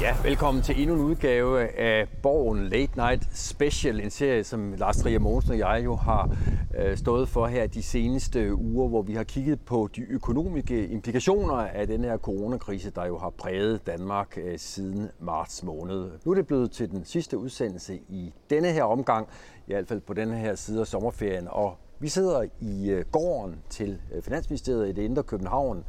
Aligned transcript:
Ja, 0.00 0.16
velkommen 0.22 0.62
til 0.62 0.80
endnu 0.80 0.94
en 0.94 1.00
udgave 1.00 1.78
af 1.78 2.08
Borgen 2.22 2.68
Late 2.68 2.96
Night 2.96 3.36
Special, 3.38 4.00
en 4.00 4.10
serie, 4.10 4.44
som 4.44 4.72
Lars 4.72 4.96
Trier 4.96 5.18
Mogensen 5.18 5.52
og 5.52 5.58
jeg 5.58 5.82
jo 5.84 5.96
har 5.96 6.36
øh, 6.78 6.96
stået 6.96 7.28
for 7.28 7.46
her 7.46 7.66
de 7.66 7.82
seneste 7.82 8.54
uger, 8.54 8.88
hvor 8.88 9.02
vi 9.02 9.14
har 9.14 9.24
kigget 9.24 9.60
på 9.60 9.88
de 9.96 10.00
økonomiske 10.00 10.88
implikationer 10.88 11.54
af 11.54 11.86
den 11.86 12.04
her 12.04 12.18
coronakrise, 12.18 12.90
der 12.90 13.06
jo 13.06 13.18
har 13.18 13.30
præget 13.30 13.86
Danmark 13.86 14.38
øh, 14.38 14.58
siden 14.58 15.10
marts 15.18 15.62
måned. 15.62 16.10
Nu 16.24 16.30
er 16.30 16.34
det 16.34 16.46
blevet 16.46 16.70
til 16.70 16.90
den 16.90 17.04
sidste 17.04 17.38
udsendelse 17.38 17.94
i 18.08 18.32
denne 18.50 18.68
her 18.72 18.84
omgang, 18.84 19.28
i 19.66 19.72
hvert 19.72 19.88
fald 19.88 20.00
på 20.00 20.14
denne 20.14 20.36
her 20.36 20.54
side 20.54 20.80
af 20.80 20.86
sommerferien, 20.86 21.48
og 21.50 21.76
vi 21.98 22.08
sidder 22.08 22.44
i 22.60 22.90
øh, 22.90 23.04
gården 23.12 23.56
til 23.70 24.00
øh, 24.12 24.22
Finansministeriet 24.22 24.88
i 24.88 24.92
det 24.92 25.02
indre 25.02 25.22
København, 25.22 25.84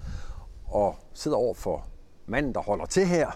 og 0.65 0.95
sidder 1.13 1.37
over 1.37 1.53
for 1.53 1.87
manden, 2.25 2.53
der 2.53 2.61
holder 2.61 2.85
til 2.85 3.05
her, 3.05 3.31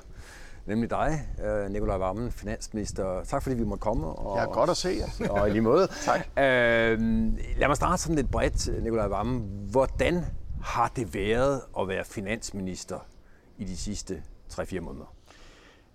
nemlig 0.65 0.89
dig, 0.89 1.27
øh, 1.43 1.71
Nikolaj 1.71 1.97
Vammen, 1.97 2.31
finansminister. 2.31 3.23
Tak 3.23 3.43
fordi 3.43 3.55
vi 3.55 3.63
måtte 3.63 3.81
komme. 3.81 4.07
Og, 4.07 4.37
ja, 4.37 4.45
godt 4.45 4.69
at 4.69 4.77
se 4.77 4.89
jer. 4.99 5.29
og 5.33 5.47
i 5.47 5.51
lige 5.51 5.61
måde. 5.61 5.87
tak. 6.05 6.19
Øh, 6.19 6.99
lad 7.57 7.67
mig 7.67 7.75
starte 7.75 8.01
sådan 8.01 8.15
lidt 8.15 8.31
bredt, 8.31 8.83
Nikolaj 8.83 9.07
Vammen. 9.07 9.67
Hvordan 9.71 10.25
har 10.63 10.91
det 10.95 11.13
været 11.13 11.61
at 11.79 11.87
være 11.87 12.05
finansminister 12.05 12.99
i 13.57 13.63
de 13.63 13.77
sidste 13.77 14.23
3-4 14.53 14.79
måneder? 14.79 15.13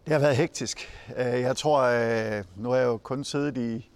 Det 0.05 0.13
har 0.13 0.21
været 0.21 0.37
hektisk. 0.37 0.89
Øh, 1.17 1.41
jeg 1.41 1.57
tror, 1.57 1.83
øh, 1.83 2.45
nu 2.57 2.71
har 2.71 2.77
jeg 2.77 2.87
jo 2.87 2.97
kun 2.97 3.25
siddet 3.25 3.57
i 3.59 3.91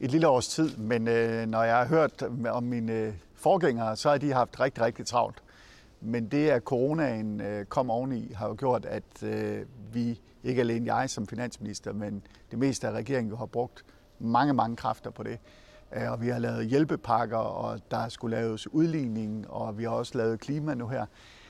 et 0.00 0.10
lille 0.10 0.28
års 0.28 0.48
tid, 0.48 0.76
men 0.76 1.02
når 1.48 1.62
jeg 1.62 1.76
har 1.76 1.86
hørt 1.86 2.22
om 2.48 2.62
mine 2.62 3.14
forgængere, 3.34 3.96
så 3.96 4.10
har 4.10 4.18
de 4.18 4.32
haft 4.32 4.60
rigtig, 4.60 4.84
rigtig 4.84 5.06
travlt. 5.06 5.42
Men 6.00 6.28
det, 6.28 6.48
at 6.48 6.62
coronaen 6.62 7.42
kom 7.68 7.90
oveni, 7.90 8.32
har 8.32 8.48
jo 8.48 8.56
gjort, 8.58 8.84
at 8.84 9.22
vi, 9.92 10.20
ikke 10.46 10.60
alene 10.60 10.94
jeg 10.94 11.10
som 11.10 11.26
finansminister, 11.26 11.92
men 11.92 12.22
det 12.50 12.58
meste 12.58 12.88
af 12.88 12.92
regeringen 12.92 13.36
har 13.36 13.46
brugt 13.46 13.84
mange, 14.18 14.54
mange 14.54 14.76
kræfter 14.76 15.10
på 15.10 15.22
det. 15.22 15.38
Øh, 15.96 16.12
og 16.12 16.22
vi 16.22 16.28
har 16.28 16.38
lavet 16.38 16.66
hjælpepakker, 16.66 17.36
og 17.36 17.80
der 17.90 18.08
skulle 18.08 18.36
laves 18.36 18.72
udligning, 18.72 19.50
og 19.50 19.78
vi 19.78 19.82
har 19.84 19.90
også 19.90 20.18
lavet 20.18 20.40
klima 20.40 20.74
nu 20.74 20.88
her. 20.88 21.06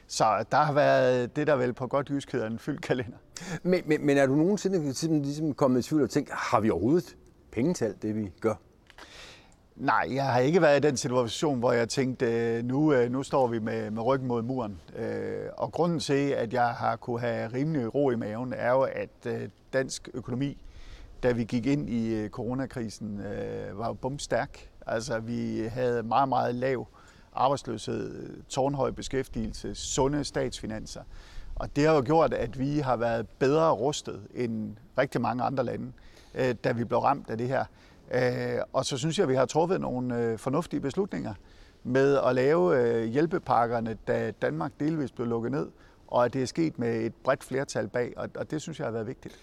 Så 0.06 0.44
der 0.52 0.56
har 0.56 0.72
været 0.72 1.36
det, 1.36 1.46
der 1.46 1.56
vel 1.56 1.72
på 1.72 1.86
godt 1.86 2.10
jysk 2.10 2.32
hedder 2.32 2.46
en 2.46 2.58
fyldt 2.58 2.82
kalender. 2.82 3.16
Men, 3.62 3.82
men, 3.86 4.06
men 4.06 4.16
er 4.16 4.26
du 4.26 4.34
nogensinde 4.34 4.78
ligesom, 4.78 5.22
ligesom 5.22 5.54
kommet 5.54 5.80
i 5.80 5.88
tvivl 5.88 6.02
og 6.02 6.10
tænkt, 6.10 6.30
har 6.32 6.60
vi 6.60 6.70
overhovedet 6.70 7.16
penge 7.52 7.74
til 7.74 7.84
alt 7.84 8.02
det, 8.02 8.16
vi 8.16 8.32
gør? 8.40 8.54
Nej, 9.76 10.08
jeg 10.10 10.24
har 10.24 10.38
ikke 10.38 10.62
været 10.62 10.84
i 10.84 10.88
den 10.88 10.96
situation, 10.96 11.58
hvor 11.58 11.72
jeg 11.72 11.88
tænkte, 11.88 12.26
øh, 12.26 12.64
nu, 12.64 12.92
øh, 12.92 13.12
nu 13.12 13.22
står 13.22 13.46
vi 13.46 13.58
med, 13.58 13.90
med 13.90 14.02
ryggen 14.02 14.28
mod 14.28 14.42
muren. 14.42 14.80
Øh, 14.96 15.48
og 15.56 15.72
grunden 15.72 16.00
til, 16.00 16.28
at 16.30 16.52
jeg 16.52 16.68
har 16.68 16.96
kunne 16.96 17.20
have 17.20 17.52
rimelig 17.52 17.94
ro 17.94 18.10
i 18.10 18.16
maven, 18.16 18.52
er 18.52 18.70
jo, 18.70 18.82
at 18.82 19.26
dansk 19.72 20.08
økonomi, 20.14 20.58
da 21.22 21.32
vi 21.32 21.44
gik 21.44 21.66
ind 21.66 21.90
i 21.90 22.28
coronakrisen, 22.28 23.20
var 23.72 23.86
jo 23.86 23.92
bumstærk. 23.92 24.70
Altså, 24.86 25.18
vi 25.18 25.66
havde 25.70 26.02
meget, 26.02 26.28
meget 26.28 26.54
lav 26.54 26.86
arbejdsløshed, 27.34 28.30
tårnhøj 28.48 28.90
beskæftigelse, 28.90 29.74
sunde 29.74 30.24
statsfinanser. 30.24 31.02
Og 31.54 31.76
det 31.76 31.86
har 31.86 31.94
jo 31.94 32.02
gjort, 32.06 32.34
at 32.34 32.58
vi 32.58 32.78
har 32.78 32.96
været 32.96 33.28
bedre 33.28 33.70
rustet 33.70 34.22
end 34.34 34.76
rigtig 34.98 35.20
mange 35.20 35.42
andre 35.42 35.64
lande, 35.64 35.92
da 36.64 36.72
vi 36.72 36.84
blev 36.84 36.98
ramt 36.98 37.30
af 37.30 37.38
det 37.38 37.48
her. 37.48 37.64
Øh, 38.10 38.58
og 38.72 38.84
så 38.84 38.98
synes 38.98 39.18
jeg, 39.18 39.22
at 39.22 39.28
vi 39.28 39.34
har 39.34 39.46
truffet 39.46 39.80
nogle 39.80 40.18
øh, 40.18 40.38
fornuftige 40.38 40.80
beslutninger 40.80 41.34
med 41.84 42.18
at 42.26 42.34
lave 42.34 42.80
øh, 42.80 43.04
hjælpepakkerne, 43.04 43.96
da 44.06 44.30
Danmark 44.30 44.72
delvis 44.80 45.12
blev 45.12 45.26
lukket 45.26 45.52
ned, 45.52 45.68
og 46.08 46.24
at 46.24 46.32
det 46.32 46.42
er 46.42 46.46
sket 46.46 46.78
med 46.78 47.00
et 47.00 47.14
bredt 47.14 47.44
flertal 47.44 47.88
bag, 47.88 48.12
og 48.16 48.50
det 48.50 48.62
synes 48.62 48.78
jeg 48.78 48.86
har 48.86 48.92
været 48.92 49.06
vigtigt. 49.06 49.38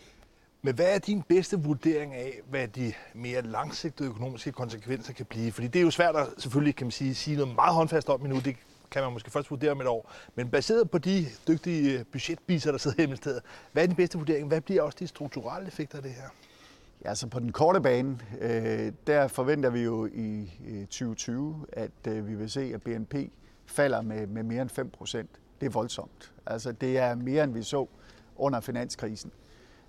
Men 0.65 0.75
hvad 0.75 0.95
er 0.95 0.99
din 0.99 1.21
bedste 1.21 1.59
vurdering 1.59 2.13
af, 2.13 2.41
hvad 2.49 2.67
de 2.67 2.93
mere 3.13 3.41
langsigtede 3.41 4.09
økonomiske 4.09 4.51
konsekvenser 4.51 5.13
kan 5.13 5.25
blive? 5.25 5.51
Fordi 5.51 5.67
det 5.67 5.79
er 5.79 5.83
jo 5.83 5.91
svært 5.91 6.15
at 6.15 6.27
selvfølgelig 6.37 6.75
kan 6.75 6.85
man 6.85 6.91
sige, 6.91 7.15
sige 7.15 7.37
noget 7.37 7.55
meget 7.55 7.73
håndfast 7.73 8.09
om 8.09 8.21
nu. 8.21 8.39
Det 8.39 8.55
kan 8.91 9.03
man 9.03 9.13
måske 9.13 9.31
først 9.31 9.51
vurdere 9.51 9.71
om 9.71 9.81
et 9.81 9.87
år. 9.87 10.11
Men 10.35 10.49
baseret 10.49 10.89
på 10.89 10.97
de 10.97 11.25
dygtige 11.47 11.99
øh, 11.99 12.05
budgetbiser, 12.11 12.71
der 12.71 12.77
sidder 12.77 12.97
hjemme 12.97 13.13
i 13.13 13.17
stedet, 13.17 13.41
hvad 13.71 13.83
er 13.83 13.87
din 13.87 13.95
bedste 13.95 14.17
vurdering? 14.17 14.47
Hvad 14.47 14.61
bliver 14.61 14.81
også 14.81 14.97
de 14.99 15.07
strukturelle 15.07 15.67
effekter 15.67 15.97
af 15.97 16.03
det 16.03 16.11
her? 16.11 16.29
Ja, 17.05 17.15
så 17.15 17.27
på 17.27 17.39
den 17.39 17.51
korte 17.51 17.81
bane, 17.81 18.19
øh, 18.41 18.91
der 19.07 19.27
forventer 19.27 19.69
vi 19.69 19.83
jo 19.83 20.05
i 20.05 20.49
2020, 20.89 21.65
at 21.73 21.91
øh, 22.07 22.27
vi 22.27 22.35
vil 22.35 22.49
se, 22.49 22.71
at 22.73 22.81
BNP 22.81 23.15
falder 23.65 24.01
med, 24.01 24.27
med 24.27 24.43
mere 24.43 24.61
end 24.61 24.69
5 24.69 24.89
procent. 24.89 25.29
Det 25.61 25.65
er 25.65 25.71
voldsomt. 25.71 26.33
Altså, 26.45 26.71
det 26.71 26.97
er 26.97 27.15
mere, 27.15 27.43
end 27.43 27.53
vi 27.53 27.63
så 27.63 27.87
under 28.35 28.59
finanskrisen. 28.59 29.31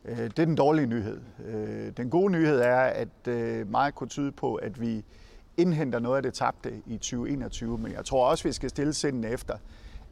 Øh, 0.05 0.19
det 0.19 0.39
er 0.39 0.45
den 0.45 0.55
dårlige 0.55 0.87
nyhed. 0.87 1.21
Øh, 1.47 1.93
den 1.97 2.11
gode 2.11 2.33
nyhed 2.33 2.61
er, 2.61 2.81
at 2.81 3.29
øh, 3.29 3.71
meget 3.71 3.95
kunne 3.95 4.09
tyde 4.09 4.33
på, 4.33 4.55
at 4.55 4.81
vi 4.81 5.05
indhenter 5.57 5.99
noget 5.99 6.17
af 6.17 6.23
det 6.23 6.35
tabte 6.35 6.83
i 6.87 6.97
2021, 6.97 7.79
men 7.79 7.93
jeg 7.93 8.05
tror 8.05 8.27
også, 8.27 8.45
vi 8.45 8.53
skal 8.53 8.71
stille 8.71 8.93
sinden 8.93 9.25
efter, 9.25 9.57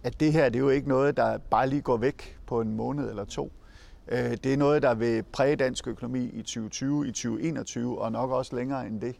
at 0.02 0.20
det 0.20 0.32
her 0.32 0.48
det 0.48 0.56
er 0.56 0.60
jo 0.60 0.68
ikke 0.68 0.88
noget, 0.88 1.16
der 1.16 1.38
bare 1.38 1.68
lige 1.68 1.82
går 1.82 1.96
væk 1.96 2.38
på 2.46 2.60
en 2.60 2.76
måned 2.76 3.10
eller 3.10 3.24
to. 3.24 3.52
Øh, 4.08 4.30
det 4.44 4.46
er 4.46 4.56
noget, 4.56 4.82
der 4.82 4.94
vil 4.94 5.22
præge 5.22 5.56
dansk 5.56 5.88
økonomi 5.88 6.24
i 6.24 6.42
2020, 6.42 7.08
i 7.08 7.12
2021 7.12 8.02
og 8.02 8.12
nok 8.12 8.30
også 8.30 8.56
længere 8.56 8.86
end 8.86 9.00
det. 9.00 9.16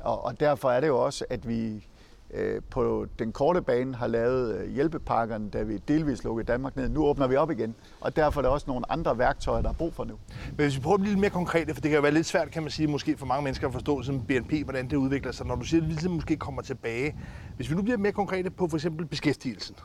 Og, 0.00 0.24
og 0.24 0.40
derfor 0.40 0.70
er 0.70 0.80
det 0.80 0.88
jo 0.88 1.04
også, 1.04 1.24
at 1.30 1.48
vi 1.48 1.86
øh, 2.34 2.62
på 2.70 3.06
den 3.18 3.32
korte 3.32 3.62
bane 3.62 3.94
har 3.94 4.06
lavet 4.06 4.54
øh, 4.54 4.70
hjælpepakkerne, 4.70 5.50
da 5.50 5.62
vi 5.62 5.76
delvis 5.76 6.24
lukkede 6.24 6.46
Danmark 6.46 6.76
ned. 6.76 6.88
Nu 6.88 7.04
åbner 7.04 7.26
vi 7.26 7.36
op 7.36 7.50
igen, 7.50 7.74
og 8.00 8.16
derfor 8.16 8.40
er 8.40 8.42
der 8.42 8.48
også 8.48 8.64
nogle 8.68 8.92
andre 8.92 9.18
værktøjer, 9.18 9.62
der 9.62 9.68
er 9.68 9.72
brug 9.72 9.94
for 9.94 10.04
nu. 10.04 10.14
Men 10.46 10.56
hvis 10.56 10.76
vi 10.76 10.80
prøver 10.80 10.94
at 10.94 11.00
blive 11.00 11.12
lidt 11.12 11.20
mere 11.20 11.30
konkrete, 11.30 11.74
for 11.74 11.80
det 11.80 11.90
kan 11.90 11.96
jo 11.96 12.02
være 12.02 12.12
lidt 12.12 12.26
svært, 12.26 12.50
kan 12.50 12.62
man 12.62 12.70
sige, 12.70 12.88
måske 12.88 13.16
for 13.16 13.26
mange 13.26 13.44
mennesker 13.44 13.66
at 13.66 13.72
forstå 13.72 14.02
som 14.02 14.20
BNP, 14.20 14.52
hvordan 14.64 14.90
det 14.90 14.96
udvikler 14.96 15.32
sig, 15.32 15.46
når 15.46 15.54
du 15.54 15.64
siger, 15.64 15.80
at 15.80 15.86
vi 15.86 15.92
ligesom 15.92 16.12
måske 16.12 16.36
kommer 16.36 16.62
tilbage. 16.62 17.16
Hvis 17.56 17.70
vi 17.70 17.74
nu 17.74 17.82
bliver 17.82 17.98
mere 17.98 18.12
konkrete 18.12 18.50
på 18.50 18.68
for 18.68 18.76
eksempel 18.76 19.06
beskæftigelsen, 19.06 19.76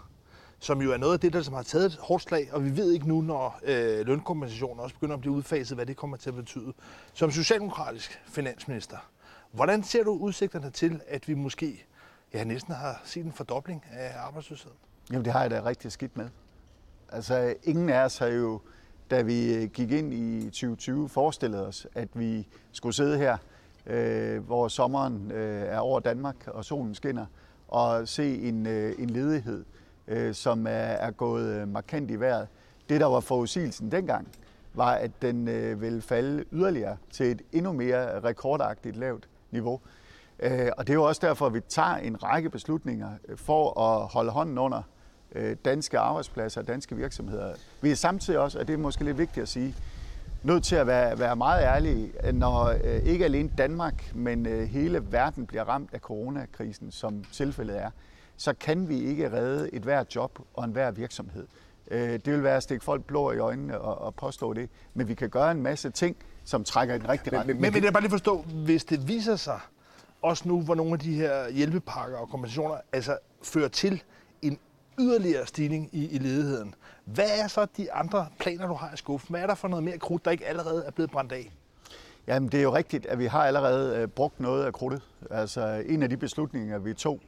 som 0.60 0.82
jo 0.82 0.92
er 0.92 0.98
noget 0.98 1.14
af 1.14 1.20
det, 1.20 1.34
der 1.34 1.42
som 1.42 1.54
har 1.54 1.64
taget 1.64 1.86
et 1.86 1.98
hårdt 2.02 2.24
slag, 2.24 2.50
og 2.54 2.66
vi 2.66 2.78
ved 2.78 2.92
ikke 2.92 3.08
nu, 3.08 3.22
når 3.22 3.60
øh, 3.64 4.08
lønkompensationen 4.08 4.80
også 4.80 4.96
begynder 4.96 5.14
at 5.14 5.22
blive 5.22 5.34
udfaset, 5.34 5.78
hvad 5.78 5.86
det 5.86 5.98
kommer 5.98 6.18
til 6.18 6.30
at 6.30 6.36
betyde. 6.36 6.74
Som 7.14 7.32
socialdemokratisk 7.32 8.22
finansminister, 8.28 8.98
hvordan 9.52 9.84
ser 9.84 10.04
du 10.04 10.12
udsigterne 10.12 10.70
til, 10.70 11.02
at 11.08 11.28
vi 11.28 11.34
måske 11.34 11.86
ja, 12.34 12.44
næsten 12.44 12.74
har 12.74 13.02
set 13.06 13.26
en 13.26 13.34
fordobling 13.34 13.86
af 13.92 14.12
arbejdsløsheden? 14.18 14.78
Jamen 15.12 15.26
det 15.26 15.34
har 15.34 15.42
jeg 15.42 15.52
da 15.52 15.66
rigtig 15.66 15.92
skidt 15.92 16.18
med. 16.18 16.30
Altså 17.10 17.56
ingen 17.64 17.90
af 17.90 18.06
os 18.06 18.18
har 18.18 18.28
jo, 18.28 18.62
da 19.12 19.22
vi 19.22 19.54
øh, 19.56 19.70
gik 19.70 19.92
ind 19.92 20.14
i 20.14 20.44
2020, 20.44 21.10
forestillet 21.10 21.68
os, 21.68 21.88
at 21.96 22.10
vi 22.14 22.48
skulle 22.72 22.96
sidde 22.96 23.18
her, 23.18 23.38
øh, 23.86 24.46
hvor 24.46 24.68
sommeren 24.68 25.32
øh, 25.32 25.68
er 25.68 25.80
over 25.80 26.00
Danmark, 26.00 26.36
og 26.48 26.66
solen 26.66 26.96
skinner, 26.96 27.26
og 27.68 28.08
se 28.08 28.42
en, 28.42 28.66
øh, 28.66 28.96
en 29.00 29.10
ledighed, 29.10 29.66
øh, 30.08 30.34
som 30.34 30.68
er, 30.68 30.70
er 30.70 31.12
gået 31.12 31.62
øh, 31.62 31.68
markant 31.68 32.12
i 32.12 32.20
vejret. 32.20 32.48
Det, 32.90 33.02
der 33.02 33.08
var 33.08 33.20
forudsigelsen 33.20 33.92
dengang, 33.92 34.28
var, 34.74 34.92
at 34.92 35.12
den 35.22 35.48
øh, 35.48 35.82
ville 35.82 36.02
falde 36.02 36.44
yderligere 36.52 36.98
til 37.12 37.32
et 37.32 37.42
endnu 37.52 37.74
mere 37.74 38.20
rekordagtigt 38.20 38.98
lavt 38.98 39.28
niveau. 39.52 39.80
Øh, 40.40 40.70
og 40.78 40.88
det 40.88 40.94
er 40.94 40.98
jo 40.98 41.04
også 41.04 41.28
derfor, 41.28 41.46
at 41.46 41.54
vi 41.54 41.60
tager 41.60 41.96
en 41.96 42.24
række 42.24 42.50
beslutninger 42.50 43.10
øh, 43.28 43.38
for 43.38 43.82
at 43.82 44.08
holde 44.08 44.32
hånden 44.32 44.58
under 44.58 44.82
øh, 45.36 45.56
danske 45.66 46.00
arbejdspladser 46.00 46.62
og 46.62 46.68
danske 46.68 46.96
virksomheder. 46.96 47.54
Vi 47.82 47.92
er 47.92 47.96
samtidig 47.96 48.40
også, 48.40 48.60
og 48.60 48.68
det 48.68 48.74
er 48.74 48.78
måske 48.78 49.04
lidt 49.04 49.18
vigtigt 49.18 49.42
at 49.42 49.50
sige, 49.50 49.76
nødt 50.44 50.64
til 50.64 50.76
at 50.76 50.88
være, 50.88 51.20
være 51.20 51.36
meget 51.36 51.64
ærlige, 51.64 52.12
øh, 52.24 52.34
når 52.34 52.66
øh, 52.66 53.04
ikke 53.04 53.26
alene 53.26 53.50
Danmark, 53.58 54.16
men 54.16 54.46
øh, 54.46 54.68
hele 54.68 55.12
verden 55.12 55.46
bliver 55.46 55.64
ramt 55.64 55.90
af 55.94 56.00
coronakrisen, 56.00 56.92
som 56.92 57.24
tilfældet 57.32 57.78
er 57.78 57.90
så 58.38 58.54
kan 58.54 58.90
vi 58.90 59.00
ikke 59.00 59.32
redde 59.32 59.74
et 59.74 59.82
hvert 59.82 60.16
job 60.16 60.40
og 60.54 60.66
en 60.66 60.72
hver 60.72 60.92
virksomhed. 60.92 61.48
Øh, 61.92 62.12
det 62.12 62.28
vil 62.34 62.44
være 62.44 62.58
at 62.58 62.64
stikke 62.64 62.84
folk 62.84 63.04
blå 63.04 63.32
i 63.32 63.38
øjnene 63.38 63.82
og, 63.82 64.02
og 64.02 64.16
påstå 64.16 64.54
det. 64.54 64.70
Men 64.94 65.08
vi 65.08 65.14
kan 65.14 65.30
gøre 65.30 65.52
en 65.52 65.62
masse 65.62 65.90
ting, 65.90 66.16
som 66.44 66.64
trækker 66.64 66.96
i 66.96 67.00
den 67.00 67.10
rigtige 67.10 67.40
retning. 67.40 67.60
Men, 67.60 67.62
men, 67.62 67.74
men 67.74 67.84
jeg 67.84 67.94
bare 67.94 68.04
lige 68.04 68.12
forstå, 68.12 68.42
hvis 68.42 68.84
det 68.86 69.08
viser 69.08 69.36
sig, 69.36 69.60
også 70.22 70.48
nu, 70.48 70.62
hvor 70.62 70.76
nogle 70.76 70.94
af 70.94 71.00
de 71.00 71.14
her 71.14 71.50
hjælpepakker 71.50 72.18
og 72.18 72.30
kompensationer 72.30 72.76
altså 72.92 73.18
fører 73.44 73.68
til 73.68 74.04
en 74.42 74.60
yderligere 75.00 75.46
stigning 75.46 75.90
i, 75.92 76.10
i 76.10 76.18
ledigheden. 76.18 76.76
Hvad 77.06 77.30
er 77.40 77.48
så 77.48 77.68
de 77.78 77.92
andre 77.92 78.28
planer, 78.40 78.68
du 78.68 78.74
har 78.74 78.94
i 78.94 78.98
skuffen? 78.98 79.34
Hvad 79.34 79.42
er 79.42 79.48
der 79.48 79.56
for 79.56 79.68
noget 79.68 79.84
mere 79.84 79.98
krudt, 79.98 80.26
der 80.26 80.32
ikke 80.32 80.46
allerede 80.46 80.84
er 80.86 80.92
blevet 80.92 81.12
brændt 81.12 81.32
af? 81.32 81.52
Jamen, 82.28 82.50
det 82.50 82.58
er 82.58 82.64
jo 82.64 82.76
rigtigt, 82.76 83.06
at 83.06 83.20
vi 83.20 83.26
har 83.26 83.46
allerede 83.46 83.98
øh, 83.98 84.08
brugt 84.08 84.40
noget 84.40 84.66
af 84.66 84.74
krudtet. 84.74 85.02
Altså, 85.32 85.84
en 85.86 86.04
af 86.04 86.10
de 86.10 86.18
beslutninger, 86.18 86.78
vi 86.78 86.94
tog 86.94 87.22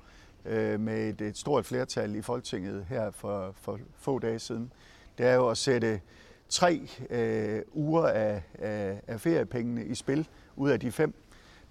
øh, 0.46 0.80
med 0.80 1.10
et, 1.10 1.22
et 1.22 1.38
stort 1.38 1.66
flertal 1.66 2.16
i 2.16 2.22
Folketinget 2.22 2.86
her 2.90 3.12
for, 3.12 3.52
for 3.62 3.80
få 4.00 4.20
dage 4.20 4.40
siden, 4.40 4.72
det 5.18 5.26
er 5.26 5.34
jo 5.34 5.50
at 5.50 5.58
sætte 5.58 6.02
tre 6.50 6.90
øh, 7.10 7.62
uger 7.74 8.08
af, 8.08 8.44
af, 8.60 9.02
af 9.08 9.22
feriepengene 9.22 9.86
i 9.86 9.96
spil 9.96 10.28
ud 10.56 10.70
af 10.70 10.80
de 10.80 10.92
fem. 10.92 11.14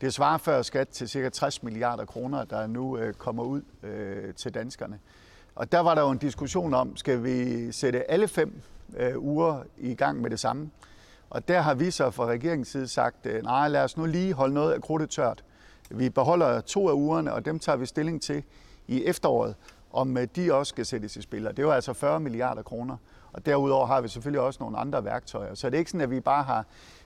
Det 0.00 0.14
svarer 0.14 0.38
før 0.38 0.62
skat 0.62 0.88
til 0.88 1.08
ca. 1.08 1.28
60 1.28 1.62
milliarder 1.62 2.04
kroner, 2.04 2.44
der 2.44 2.66
nu 2.66 2.98
øh, 2.98 3.14
kommer 3.14 3.44
ud 3.44 3.62
øh, 3.82 4.34
til 4.34 4.54
danskerne. 4.54 4.98
Og 5.54 5.72
der 5.72 5.80
var 5.80 5.94
der 5.94 6.02
jo 6.02 6.10
en 6.10 6.18
diskussion 6.18 6.74
om, 6.74 6.96
skal 6.96 7.24
vi 7.24 7.72
sætte 7.72 8.10
alle 8.10 8.28
fem 8.28 8.60
øh, 8.96 9.18
uger 9.18 9.62
i 9.78 9.94
gang 9.94 10.20
med 10.20 10.30
det 10.30 10.40
samme. 10.40 10.70
Og 11.30 11.48
der 11.48 11.60
har 11.60 11.74
vi 11.74 11.90
så 11.90 12.10
fra 12.10 12.26
regeringens 12.26 12.68
side 12.68 12.88
sagt, 12.88 13.26
øh, 13.26 13.42
nej, 13.42 13.68
lad 13.68 13.84
os 13.84 13.96
nu 13.96 14.06
lige 14.06 14.32
holde 14.32 14.54
noget 14.54 14.72
af 14.72 14.82
krudtet 14.82 15.10
tørt. 15.10 15.44
Vi 15.90 16.08
beholder 16.08 16.60
to 16.60 16.88
af 16.88 16.92
ugerne, 16.92 17.32
og 17.32 17.44
dem 17.44 17.58
tager 17.58 17.76
vi 17.76 17.86
stilling 17.86 18.22
til 18.22 18.42
i 18.86 19.04
efteråret, 19.04 19.54
om 19.92 20.16
øh, 20.16 20.28
de 20.36 20.54
også 20.54 20.70
skal 20.70 20.86
sættes 20.86 21.16
i 21.16 21.22
spil. 21.22 21.46
Og 21.46 21.56
det 21.56 21.66
var 21.66 21.74
altså 21.74 21.92
40 21.92 22.20
milliarder 22.20 22.62
kroner. 22.62 22.96
Og 23.32 23.46
derudover 23.46 23.86
har 23.86 24.00
vi 24.00 24.08
selvfølgelig 24.08 24.40
også 24.40 24.58
nogle 24.62 24.78
andre 24.78 25.04
værktøjer. 25.04 25.54
Så 25.54 25.70
det 25.70 25.74
er 25.74 25.78
ikke 25.78 25.90
sådan, 25.90 26.00
at 26.00 26.10
vi 26.10 26.20
bare 26.20 26.42
har 26.42 26.64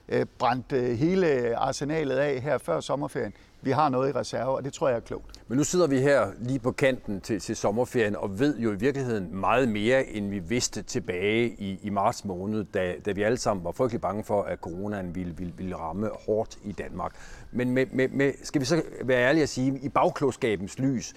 øh, 0.09 0.25
brændt 0.39 0.71
øh, 0.71 0.97
hele 0.97 1.57
arsenalet 1.57 2.17
af 2.17 2.41
her 2.41 2.57
før 2.57 2.79
sommerferien. 2.79 3.33
Vi 3.63 3.71
har 3.71 3.89
noget 3.89 4.09
i 4.09 4.11
reserve, 4.11 4.55
og 4.55 4.63
det 4.63 4.73
tror 4.73 4.87
jeg 4.87 4.95
er 4.95 4.99
klogt. 4.99 5.25
Men 5.47 5.57
nu 5.57 5.63
sidder 5.63 5.87
vi 5.87 5.99
her 5.99 6.27
lige 6.39 6.59
på 6.59 6.71
kanten 6.71 7.21
til, 7.21 7.39
til 7.39 7.55
sommerferien 7.55 8.15
og 8.15 8.39
ved 8.39 8.57
jo 8.57 8.71
i 8.71 8.75
virkeligheden 8.75 9.35
meget 9.35 9.69
mere, 9.69 10.05
end 10.07 10.29
vi 10.29 10.39
vidste 10.39 10.81
tilbage 10.81 11.49
i, 11.49 11.79
i 11.83 11.89
marts 11.89 12.25
måned, 12.25 12.63
da, 12.63 12.95
da 13.05 13.11
vi 13.11 13.23
alle 13.23 13.37
sammen 13.37 13.65
var 13.65 13.71
frygtelig 13.71 14.01
bange 14.01 14.23
for, 14.23 14.43
at 14.43 14.59
coronaen 14.59 15.15
ville, 15.15 15.37
ville, 15.37 15.53
ville 15.57 15.75
ramme 15.75 16.09
hårdt 16.25 16.57
i 16.63 16.71
Danmark. 16.71 17.15
Men 17.51 17.71
med, 17.71 17.85
med, 17.91 18.09
med, 18.09 18.33
skal 18.43 18.61
vi 18.61 18.65
så 18.65 18.81
være 19.03 19.27
ærlige 19.27 19.43
at 19.43 19.49
sige, 19.49 19.79
i 19.81 19.89
bagklogskabens 19.89 20.79
lys, 20.79 21.13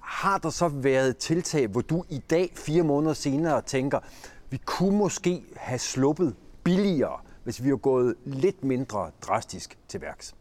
har 0.00 0.38
der 0.38 0.50
så 0.50 0.68
været 0.68 1.16
tiltag, 1.16 1.66
hvor 1.66 1.80
du 1.80 2.04
i 2.08 2.18
dag, 2.30 2.52
fire 2.54 2.82
måneder 2.82 3.14
senere, 3.14 3.62
tænker, 3.62 3.98
vi 4.50 4.56
kunne 4.56 4.98
måske 4.98 5.42
have 5.56 5.78
sluppet 5.78 6.34
billigere, 6.64 7.20
hvis 7.44 7.64
vi 7.64 7.70
var 7.70 7.76
gået 7.76 8.14
lidt 8.24 8.64
mindre 8.64 9.10
drastisk 9.22 9.78
til 9.88 10.00
værks? 10.00 10.34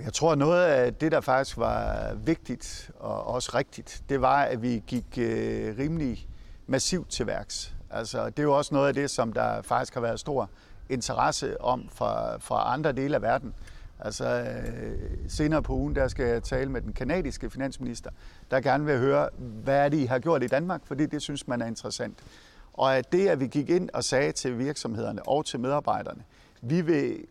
Jeg 0.00 0.12
tror, 0.12 0.34
noget 0.34 0.64
af 0.64 0.94
det, 0.94 1.12
der 1.12 1.20
faktisk 1.20 1.56
var 1.56 2.14
vigtigt 2.14 2.90
og 2.98 3.26
også 3.26 3.50
rigtigt, 3.54 4.02
det 4.08 4.20
var, 4.20 4.42
at 4.42 4.62
vi 4.62 4.82
gik 4.86 5.18
øh, 5.18 5.78
rimelig 5.78 6.28
massivt 6.66 7.10
til 7.10 7.26
værks. 7.26 7.74
Altså, 7.90 8.26
det 8.26 8.38
er 8.38 8.42
jo 8.42 8.56
også 8.56 8.74
noget 8.74 8.88
af 8.88 8.94
det, 8.94 9.10
som 9.10 9.32
der 9.32 9.62
faktisk 9.62 9.94
har 9.94 10.00
været 10.00 10.20
stor 10.20 10.50
interesse 10.88 11.60
om 11.60 11.88
fra, 11.92 12.36
fra 12.36 12.72
andre 12.72 12.92
dele 12.92 13.14
af 13.14 13.22
verden. 13.22 13.54
Altså, 14.00 14.24
øh, 14.24 14.98
senere 15.28 15.62
på 15.62 15.74
ugen, 15.74 15.94
der 15.94 16.08
skal 16.08 16.26
jeg 16.26 16.42
tale 16.42 16.70
med 16.70 16.80
den 16.80 16.92
kanadiske 16.92 17.50
finansminister, 17.50 18.10
der 18.50 18.60
gerne 18.60 18.84
vil 18.84 18.98
høre, 18.98 19.28
hvad 19.38 19.84
er 19.84 19.88
det, 19.88 19.96
I 19.96 20.04
har 20.04 20.18
gjort 20.18 20.42
i 20.42 20.46
Danmark, 20.46 20.80
fordi 20.84 21.06
det 21.06 21.22
synes 21.22 21.48
man 21.48 21.62
er 21.62 21.66
interessant. 21.66 22.18
Og 22.72 22.96
at 22.96 23.12
det, 23.12 23.28
at 23.28 23.40
vi 23.40 23.46
gik 23.46 23.70
ind 23.70 23.90
og 23.92 24.04
sagde 24.04 24.32
til 24.32 24.58
virksomhederne 24.58 25.28
og 25.28 25.46
til 25.46 25.60
medarbejderne, 25.60 26.22
vi 26.60 26.80
vil 26.80 27.26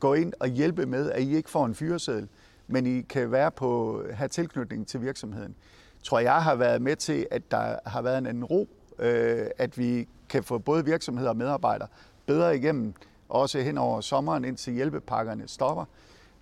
gå 0.00 0.14
ind 0.14 0.32
og 0.40 0.48
hjælpe 0.48 0.86
med, 0.86 1.10
at 1.10 1.22
I 1.22 1.36
ikke 1.36 1.50
får 1.50 1.66
en 1.66 1.74
fyreseddel, 1.74 2.28
men 2.66 2.86
I 2.86 3.00
kan 3.00 3.32
være 3.32 3.50
på, 3.50 4.02
have 4.12 4.28
tilknytning 4.28 4.86
til 4.86 5.02
virksomheden. 5.02 5.54
Tror 6.02 6.18
jeg 6.18 6.42
har 6.42 6.54
været 6.54 6.82
med 6.82 6.96
til, 6.96 7.26
at 7.30 7.50
der 7.50 7.78
har 7.86 8.02
været 8.02 8.18
en 8.18 8.26
anden 8.26 8.44
ro, 8.44 8.68
øh, 8.98 9.46
at 9.58 9.78
vi 9.78 10.08
kan 10.28 10.44
få 10.44 10.58
både 10.58 10.84
virksomheder 10.84 11.30
og 11.30 11.36
medarbejdere 11.36 11.88
bedre 12.26 12.56
igennem, 12.56 12.94
også 13.28 13.60
hen 13.60 13.78
over 13.78 14.00
sommeren, 14.00 14.44
indtil 14.44 14.72
hjælpepakkerne 14.72 15.48
stopper. 15.48 15.84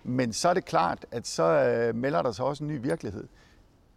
Men 0.03 0.33
så 0.33 0.49
er 0.49 0.53
det 0.53 0.65
klart, 0.65 1.05
at 1.11 1.27
så 1.27 1.43
øh, 1.43 1.95
melder 1.95 2.21
der 2.21 2.31
sig 2.31 2.45
også 2.45 2.63
en 2.63 2.67
ny 2.67 2.81
virkelighed. 2.81 3.27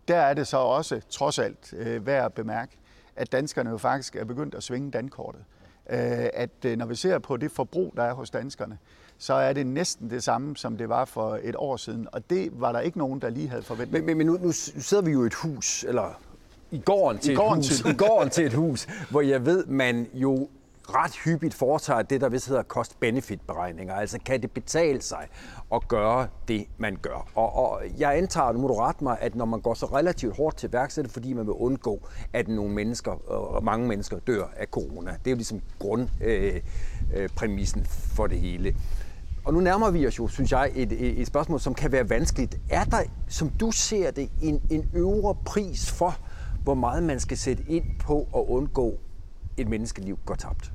Der 0.08 0.16
er 0.16 0.34
det 0.34 0.46
så 0.46 0.56
også, 0.56 1.00
trods 1.11 1.38
alt, 1.38 1.75
øh, 1.76 2.06
værd 2.06 2.25
at 2.25 2.34
bemærke, 2.34 2.78
at 3.16 3.32
danskerne 3.32 3.70
jo 3.70 3.78
faktisk 3.78 4.16
er 4.16 4.25
begyndt 4.25 4.54
at 4.54 4.62
svinge 4.62 4.90
dankortet. 4.90 5.44
Øh, 5.90 6.28
at 6.34 6.64
øh, 6.66 6.78
når 6.78 6.87
vi 6.87 6.94
ser 6.94 7.19
på 7.19 7.37
det 7.37 7.50
forbrug, 7.50 7.93
der 7.96 8.02
er 8.02 8.12
hos 8.12 8.31
danskerne, 8.31 8.78
så 9.18 9.34
er 9.34 9.52
det 9.52 9.66
næsten 9.66 10.10
det 10.10 10.22
samme, 10.22 10.56
som 10.56 10.76
det 10.76 10.88
var 10.88 11.04
for 11.04 11.38
et 11.42 11.54
år 11.58 11.76
siden. 11.76 12.08
Og 12.12 12.30
det 12.30 12.50
var 12.52 12.72
der 12.72 12.80
ikke 12.80 12.98
nogen, 12.98 13.20
der 13.20 13.30
lige 13.30 13.48
havde 13.48 13.62
forventet. 13.62 13.92
Men, 13.92 14.06
men, 14.06 14.16
men 14.16 14.26
nu, 14.26 14.38
nu 14.42 14.52
sidder 14.52 15.02
vi 15.02 15.10
jo 15.10 15.24
i 15.24 15.26
et 15.26 15.34
hus, 15.34 15.84
eller 15.88 16.20
i 16.70 16.78
gården 16.78 17.18
til, 17.18 17.32
I 17.32 17.36
gården 17.36 17.58
et, 17.58 17.68
hus, 17.68 17.80
til. 17.80 17.90
i 17.90 17.94
gården 17.94 18.30
til 18.30 18.46
et 18.46 18.52
hus, 18.52 18.88
hvor 19.10 19.20
jeg 19.20 19.46
ved, 19.46 19.66
man 19.66 20.06
jo 20.14 20.48
ret 20.94 21.16
hyppigt 21.24 21.54
foretager 21.54 22.02
det, 22.02 22.20
der 22.20 22.28
vist 22.28 22.48
hedder 22.48 22.62
cost-benefit-beregninger. 22.62 23.94
Altså 23.94 24.18
kan 24.24 24.42
det 24.42 24.50
betale 24.50 25.02
sig 25.02 25.28
at 25.74 25.88
gøre 25.88 26.28
det, 26.48 26.66
man 26.78 26.96
gør. 27.02 27.28
Og, 27.34 27.54
og 27.54 27.82
jeg 27.98 28.18
antager, 28.18 28.52
nu 28.52 28.58
må 28.58 28.68
du 28.68 28.74
rette 28.74 29.04
mig, 29.04 29.18
at 29.20 29.34
når 29.34 29.44
man 29.44 29.60
går 29.60 29.74
så 29.74 29.86
relativt 29.86 30.36
hårdt 30.36 30.56
til 30.56 30.72
værk, 30.72 30.90
så 30.90 31.00
er 31.00 31.02
det 31.02 31.12
fordi, 31.12 31.32
man 31.32 31.46
vil 31.46 31.54
undgå, 31.54 32.08
at 32.32 32.48
nogle 32.48 32.74
mennesker, 32.74 33.30
og 33.30 33.64
mange 33.64 33.88
mennesker 33.88 34.18
dør 34.18 34.44
af 34.56 34.66
corona. 34.66 35.10
Det 35.10 35.26
er 35.26 35.30
jo 35.30 35.36
ligesom 35.36 35.60
grundpræmissen 35.78 37.80
øh, 37.80 37.86
øh, 37.86 38.16
for 38.16 38.26
det 38.26 38.40
hele. 38.40 38.74
Og 39.48 39.54
nu 39.54 39.60
nærmer 39.60 39.90
vi 39.90 40.06
os 40.06 40.18
jo, 40.18 40.28
synes 40.28 40.52
jeg, 40.52 40.72
et, 40.74 41.20
et 41.20 41.26
spørgsmål, 41.26 41.60
som 41.60 41.74
kan 41.74 41.92
være 41.92 42.10
vanskeligt. 42.10 42.58
Er 42.70 42.84
der, 42.84 43.02
som 43.28 43.50
du 43.50 43.70
ser 43.70 44.10
det, 44.10 44.30
en, 44.42 44.62
en 44.70 44.90
øvre 44.94 45.34
pris 45.34 45.90
for, 45.90 46.18
hvor 46.64 46.74
meget 46.74 47.02
man 47.02 47.20
skal 47.20 47.38
sætte 47.38 47.64
ind 47.68 47.84
på 48.00 48.28
at 48.36 48.44
undgå 48.48 48.98
et 49.56 49.68
menneskeliv 49.68 50.18
går 50.26 50.34
tabt? 50.34 50.72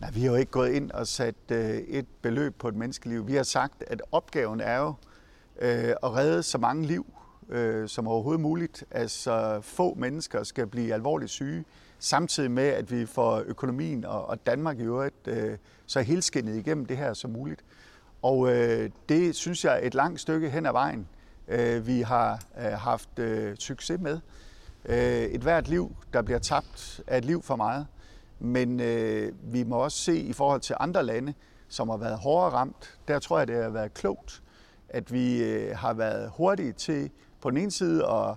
Nej, 0.00 0.10
vi 0.10 0.20
har 0.20 0.28
jo 0.28 0.34
ikke 0.34 0.52
gået 0.52 0.70
ind 0.70 0.90
og 0.90 1.06
sat 1.06 1.34
øh, 1.52 1.76
et 1.76 2.06
beløb 2.22 2.54
på 2.58 2.68
et 2.68 2.74
menneskeliv. 2.74 3.26
Vi 3.26 3.34
har 3.34 3.42
sagt, 3.42 3.84
at 3.86 4.02
opgaven 4.12 4.60
er 4.60 4.78
jo 4.78 4.94
øh, 5.60 5.94
at 6.02 6.14
redde 6.14 6.42
så 6.42 6.58
mange 6.58 6.86
liv 6.86 7.06
øh, 7.48 7.88
som 7.88 8.08
overhovedet 8.08 8.40
muligt. 8.40 8.84
Altså 8.90 9.60
få 9.60 9.94
mennesker 9.94 10.42
skal 10.42 10.66
blive 10.66 10.94
alvorligt 10.94 11.30
syge, 11.30 11.64
samtidig 11.98 12.50
med, 12.50 12.66
at 12.66 12.90
vi 12.90 13.06
får 13.06 13.42
økonomien 13.46 14.04
og, 14.04 14.26
og 14.26 14.46
Danmark 14.46 14.78
i 14.78 14.82
øvrigt 14.82 15.28
øh, 15.28 15.58
så 15.86 16.00
helskindet 16.00 16.56
igennem 16.56 16.86
det 16.86 16.96
her 16.96 17.14
som 17.14 17.30
muligt. 17.30 17.64
Og 18.22 18.52
øh, 18.52 18.90
det 19.08 19.34
synes 19.34 19.64
jeg 19.64 19.74
er 19.74 19.86
et 19.86 19.94
langt 19.94 20.20
stykke 20.20 20.50
hen 20.50 20.66
ad 20.66 20.72
vejen, 20.72 21.08
øh, 21.48 21.86
vi 21.86 22.00
har 22.00 22.42
øh, 22.58 22.72
haft 22.72 23.18
øh, 23.18 23.56
succes 23.56 24.00
med. 24.00 24.20
Øh, 24.84 25.22
et 25.22 25.40
hvert 25.40 25.68
liv, 25.68 25.96
der 26.12 26.22
bliver 26.22 26.38
tabt, 26.38 27.00
er 27.06 27.18
et 27.18 27.24
liv 27.24 27.42
for 27.42 27.56
meget. 27.56 27.86
Men 28.38 28.80
øh, 28.80 29.32
vi 29.42 29.64
må 29.64 29.76
også 29.76 29.98
se 29.98 30.18
i 30.18 30.32
forhold 30.32 30.60
til 30.60 30.76
andre 30.80 31.02
lande, 31.02 31.34
som 31.68 31.88
har 31.88 31.96
været 31.96 32.18
hårdere 32.18 32.50
ramt, 32.50 32.98
der 33.08 33.18
tror 33.18 33.38
jeg, 33.38 33.48
det 33.48 33.62
har 33.62 33.70
været 33.70 33.94
klogt, 33.94 34.42
at 34.88 35.12
vi 35.12 35.42
øh, 35.44 35.76
har 35.76 35.94
været 35.94 36.30
hurtige 36.36 36.72
til 36.72 37.10
på 37.40 37.50
den 37.50 37.58
ene 37.58 37.70
side 37.70 38.06
at, 38.06 38.34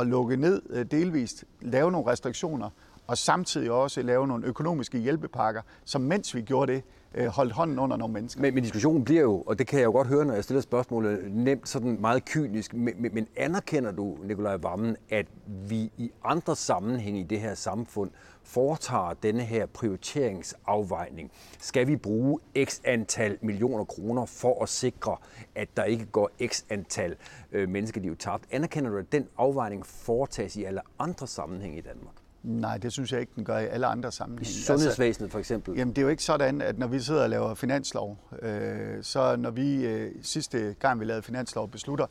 at 0.00 0.06
lukke 0.06 0.36
ned 0.36 0.62
øh, 0.70 0.86
delvist, 0.90 1.44
lave 1.60 1.90
nogle 1.90 2.10
restriktioner, 2.10 2.70
og 3.06 3.18
samtidig 3.18 3.70
også 3.70 4.02
lave 4.02 4.26
nogle 4.26 4.46
økonomiske 4.46 4.98
hjælpepakker, 4.98 5.62
som 5.84 6.00
mens 6.00 6.34
vi 6.34 6.42
gjorde 6.42 6.72
det, 6.72 6.82
øh, 7.14 7.26
holdt 7.26 7.52
hånden 7.52 7.78
under 7.78 7.96
nogle 7.96 8.12
mennesker. 8.12 8.40
Men, 8.40 8.54
men 8.54 8.62
diskussionen 8.62 9.04
bliver 9.04 9.22
jo, 9.22 9.40
og 9.40 9.58
det 9.58 9.66
kan 9.66 9.78
jeg 9.78 9.86
jo 9.86 9.92
godt 9.92 10.08
høre, 10.08 10.24
når 10.24 10.34
jeg 10.34 10.44
stiller 10.44 10.60
spørgsmålet, 10.60 11.32
nemt 11.32 11.68
sådan 11.68 12.00
meget 12.00 12.24
kynisk, 12.24 12.74
men, 12.74 12.94
men, 12.98 13.14
men 13.14 13.26
anerkender 13.36 13.92
du, 13.92 14.16
Nikolaj 14.22 14.56
Vammen, 14.56 14.96
at 15.10 15.26
vi 15.46 15.92
i 15.96 16.10
andre 16.24 16.56
sammenhænge 16.56 17.20
i 17.20 17.22
det 17.22 17.40
her 17.40 17.54
samfund 17.54 18.10
foretager 18.42 19.14
denne 19.22 19.42
her 19.42 19.66
prioriteringsafvejning? 19.66 21.30
Skal 21.58 21.86
vi 21.86 21.96
bruge 21.96 22.38
x 22.64 22.80
antal 22.84 23.38
millioner 23.42 23.84
kroner 23.84 24.26
for 24.26 24.62
at 24.62 24.68
sikre, 24.68 25.16
at 25.54 25.68
der 25.76 25.84
ikke 25.84 26.06
går 26.06 26.30
x 26.46 26.64
antal 26.70 27.16
øh, 27.52 27.68
menneskeliv 27.68 28.16
tabt? 28.16 28.44
Anerkender 28.50 28.90
du, 28.90 28.96
at 28.96 29.12
den 29.12 29.28
afvejning 29.38 29.86
foretages 29.86 30.56
i 30.56 30.64
alle 30.64 30.80
andre 30.98 31.26
sammenhænge 31.26 31.78
i 31.78 31.80
Danmark? 31.80 32.19
Nej, 32.42 32.78
det 32.78 32.92
synes 32.92 33.12
jeg 33.12 33.20
ikke, 33.20 33.32
den 33.36 33.44
gør 33.44 33.58
i 33.58 33.66
alle 33.66 33.86
andre 33.86 34.12
sammenhænge. 34.12 34.50
I 34.50 34.62
sundhedsvæsenet 34.62 35.30
for 35.30 35.38
eksempel? 35.38 35.76
Jamen, 35.76 35.94
det 35.94 35.98
er 35.98 36.02
jo 36.02 36.08
ikke 36.08 36.22
sådan, 36.22 36.60
at 36.60 36.78
når 36.78 36.86
vi 36.86 37.00
sidder 37.00 37.22
og 37.22 37.30
laver 37.30 37.54
finanslov, 37.54 38.18
øh, 38.42 39.02
så 39.02 39.36
når 39.36 39.50
vi 39.50 39.86
øh, 39.86 40.12
sidste 40.22 40.74
gang, 40.78 41.00
vi 41.00 41.04
lavede 41.04 41.22
finanslov, 41.22 41.70
beslutter, 41.70 42.06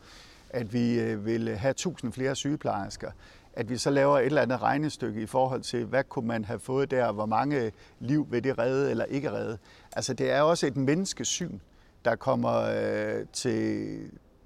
at 0.50 0.74
vi 0.74 1.00
øh, 1.00 1.26
vil 1.26 1.58
have 1.58 1.72
1000 1.72 2.14
flere 2.14 2.36
sygeplejersker, 2.36 3.12
at 3.54 3.70
vi 3.70 3.78
så 3.78 3.90
laver 3.90 4.20
et 4.20 4.26
eller 4.26 4.42
andet 4.42 4.62
regnestykke 4.62 5.22
i 5.22 5.26
forhold 5.26 5.62
til, 5.62 5.86
hvad 5.86 6.04
kunne 6.04 6.28
man 6.28 6.46
have 6.46 6.60
fået 6.60 6.92
der, 6.92 7.12
hvor 7.12 7.26
mange 7.26 7.72
liv 8.00 8.28
vil 8.32 8.44
det 8.44 8.58
redde 8.58 8.92
eller 8.92 9.06
ikke 9.06 9.32
redde. 9.32 9.58
Altså, 9.92 10.14
det 10.14 10.32
er 10.32 10.42
også 10.42 10.68
et 10.68 10.78
menneskesyn, 10.78 11.60
der 12.06 12.16
kommer 12.16 12.62
øh, 12.62 13.26
til 13.34 13.98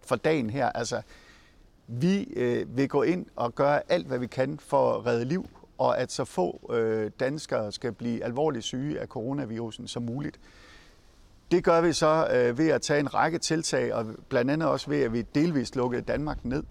for 0.01 0.15
dagen 0.15 0.49
her. 0.49 0.69
Altså, 0.69 1.01
vi 1.87 2.23
øh, 2.23 2.77
vil 2.77 2.89
gå 2.89 3.03
ind 3.03 3.25
og 3.35 3.55
gøre 3.55 3.91
alt, 3.91 4.07
hvad 4.07 4.19
vi 4.19 4.27
kan 4.27 4.59
for 4.59 4.93
at 4.93 5.05
redde 5.05 5.25
liv, 5.25 5.49
og 5.77 5.99
at 5.99 6.11
så 6.11 6.25
få 6.25 6.71
øh, 6.73 7.11
danskere 7.19 7.71
skal 7.71 7.91
blive 7.91 8.23
alvorligt 8.23 8.65
syge 8.65 8.99
af 8.99 9.07
coronavirusen 9.07 9.87
som 9.87 10.03
muligt. 10.03 10.39
Det 11.51 11.63
gør 11.63 11.81
vi 11.81 11.93
så 11.93 12.27
øh, 12.33 12.57
ved 12.57 12.69
at 12.69 12.81
tage 12.81 12.99
en 12.99 13.13
række 13.13 13.37
tiltag, 13.37 13.93
og 13.93 14.05
blandt 14.29 14.51
andet 14.51 14.69
også 14.69 14.89
ved, 14.89 15.01
at 15.01 15.13
vi 15.13 15.21
delvist 15.21 15.75
lukkede 15.75 16.01
Danmark 16.01 16.45
ned. 16.45 16.63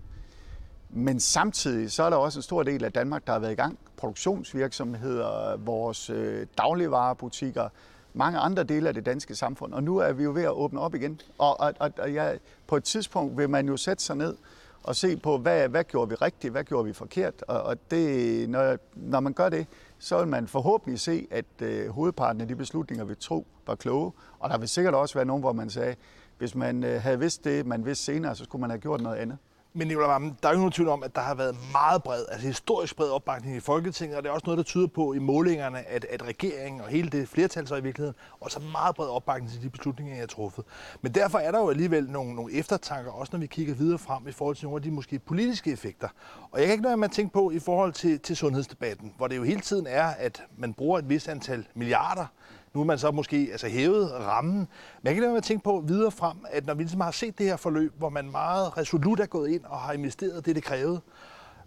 Men 0.91 1.21
samtidig 1.21 1.93
så 1.93 2.03
er 2.03 2.11
der 2.11 2.17
også 2.17 2.39
en 2.39 2.43
stor 2.43 2.63
del 2.63 2.85
af 2.85 2.93
Danmark, 2.93 3.27
der 3.27 3.33
har 3.33 3.39
været 3.39 3.53
i 3.53 3.55
gang. 3.55 3.79
Produktionsvirksomheder, 3.97 5.57
vores 5.57 6.11
øh, 6.11 6.47
dagligvarerbutikker, 6.59 7.69
mange 8.15 8.39
andre 8.39 8.63
dele 8.63 8.89
af 8.89 8.95
det 8.95 9.07
danske 9.07 9.35
samfund. 9.35 9.75
Og 9.75 9.83
nu 9.83 9.97
er 9.97 10.13
vi 10.13 10.23
jo 10.23 10.33
ved 10.33 10.43
at 10.43 10.51
åbne 10.51 10.81
op 10.81 10.95
igen. 10.95 11.21
Og, 11.39 11.61
og, 11.61 11.75
og, 11.79 11.93
og 11.99 12.13
ja, 12.13 12.33
på 12.67 12.77
et 12.77 12.85
tidspunkt 12.85 13.39
vil 13.39 13.51
man 13.51 13.69
jo 13.69 13.77
sætte 13.77 14.05
sig 14.05 14.17
ned 14.17 14.37
og 14.85 14.97
se 14.97 15.17
på, 15.17 15.39
hvad, 15.39 15.69
hvad 15.69 15.85
gjorde 15.85 16.09
vi 16.09 16.15
rigtigt, 16.15 16.53
hvad 16.53 16.65
gjorde 16.65 16.85
vi 16.85 16.93
forkert. 16.93 17.43
Og, 17.43 17.63
og 17.63 17.91
det, 17.91 18.49
når, 18.49 18.77
når 18.95 19.21
man 19.21 19.33
gør 19.33 19.49
det, 19.49 19.67
så 19.99 20.19
vil 20.19 20.29
man 20.29 20.49
forhåbentlig 20.49 21.01
se, 21.01 21.27
at 21.31 21.45
øh, 21.63 21.89
hovedparten 21.89 22.41
af 22.41 22.49
de 22.49 22.57
beslutninger, 22.57 23.05
vi 23.05 23.15
tog, 23.15 23.47
var 23.67 23.75
kloge. 23.75 24.13
Og 24.39 24.51
der 24.51 24.59
vil 24.59 24.69
sikkert 24.69 24.95
også 24.95 25.15
være 25.15 25.25
nogen, 25.25 25.43
hvor 25.43 25.53
man 25.53 25.71
sagde, 25.71 25.97
hvis 26.39 26.55
man 26.55 26.85
øh, 26.85 27.03
havde 27.03 27.19
vidst 27.19 27.45
det, 27.45 27.67
man 27.67 27.85
vidste 27.85 28.05
senere, 28.05 28.35
så 28.35 28.45
skulle 28.45 28.61
man 28.61 28.71
have 28.71 28.81
gjort 28.81 29.01
noget 29.01 29.17
andet. 29.17 29.39
Men 29.75 29.89
Nicolai 29.89 30.09
Vammen, 30.09 30.37
der 30.43 30.49
er 30.49 30.53
jo 30.53 30.59
nogen 30.59 30.73
tvivl 30.73 30.89
om, 30.89 31.03
at 31.03 31.15
der 31.15 31.21
har 31.21 31.35
været 31.35 31.57
meget 31.73 32.03
bred, 32.03 32.25
altså 32.31 32.47
historisk 32.47 32.97
bred 32.97 33.11
opbakning 33.11 33.57
i 33.57 33.61
Folketinget, 33.61 34.17
og 34.17 34.23
det 34.23 34.29
er 34.29 34.33
også 34.33 34.47
noget, 34.47 34.59
der 34.59 34.65
tyder 34.65 34.87
på 34.87 35.13
i 35.13 35.19
målingerne, 35.19 35.89
at, 35.89 36.05
at 36.05 36.23
regeringen 36.23 36.81
og 36.81 36.89
hele 36.89 37.11
det 37.11 37.29
flertal 37.29 37.67
så 37.67 37.77
i 37.77 37.83
virkeligheden 37.83 38.17
også 38.41 38.61
har 38.61 38.71
meget 38.71 38.97
bred 38.97 39.09
opbakning 39.09 39.53
til 39.53 39.63
de 39.63 39.71
beslutninger, 39.71 40.15
jeg 40.15 40.23
har 40.23 40.27
truffet. 40.27 40.65
Men 41.03 41.15
derfor 41.15 41.39
er 41.39 41.51
der 41.51 41.59
jo 41.59 41.71
alligevel 41.71 42.11
nogle, 42.11 42.35
nogle 42.35 42.55
eftertanker, 42.55 43.11
også 43.13 43.31
når 43.33 43.41
vi 43.41 43.47
kigger 43.47 43.75
videre 43.75 43.99
frem 43.99 44.29
i 44.29 44.33
forhold 44.33 44.57
til 44.57 44.65
nogle 44.65 44.77
af 44.77 44.83
de 44.83 44.91
måske 44.91 45.19
politiske 45.19 45.73
effekter. 45.73 46.09
Og 46.51 46.59
jeg 46.59 46.67
kan 46.67 46.73
ikke 46.73 46.83
noget 46.83 46.99
med 46.99 47.09
at 47.09 47.15
tænke 47.15 47.33
på 47.33 47.51
i 47.51 47.59
forhold 47.59 47.93
til, 47.93 48.21
til 48.21 48.37
sundhedsdebatten, 48.37 49.15
hvor 49.17 49.29
det 49.29 49.37
jo 49.37 49.43
hele 49.43 49.61
tiden 49.61 49.87
er, 49.87 50.07
at 50.07 50.43
man 50.57 50.75
bruger 50.75 50.99
et 50.99 51.09
vist 51.09 51.29
antal 51.29 51.67
milliarder 51.75 52.27
nu 52.75 52.81
er 52.81 52.85
man 52.85 52.99
så 52.99 53.11
måske 53.11 53.49
altså, 53.51 53.69
hævet 53.69 54.13
rammen. 54.13 54.57
Men 54.57 54.67
jeg 55.05 55.15
kan 55.15 55.23
lade 55.23 55.33
mig 55.33 55.43
tænke 55.43 55.65
på 55.65 55.85
videre 55.87 56.11
frem, 56.11 56.37
at 56.51 56.67
når 56.67 56.75
vi 56.75 56.83
ligesom 56.83 57.01
har 57.01 57.11
set 57.11 57.39
det 57.39 57.47
her 57.47 57.57
forløb, 57.57 57.93
hvor 57.99 58.09
man 58.09 58.31
meget 58.31 58.79
resolut 58.79 59.21
er 59.21 59.27
gået 59.27 59.51
ind 59.51 59.65
og 59.65 59.79
har 59.79 59.93
investeret 59.93 60.47
det, 60.47 60.57
det 60.57 60.65
krævede, 60.65 61.01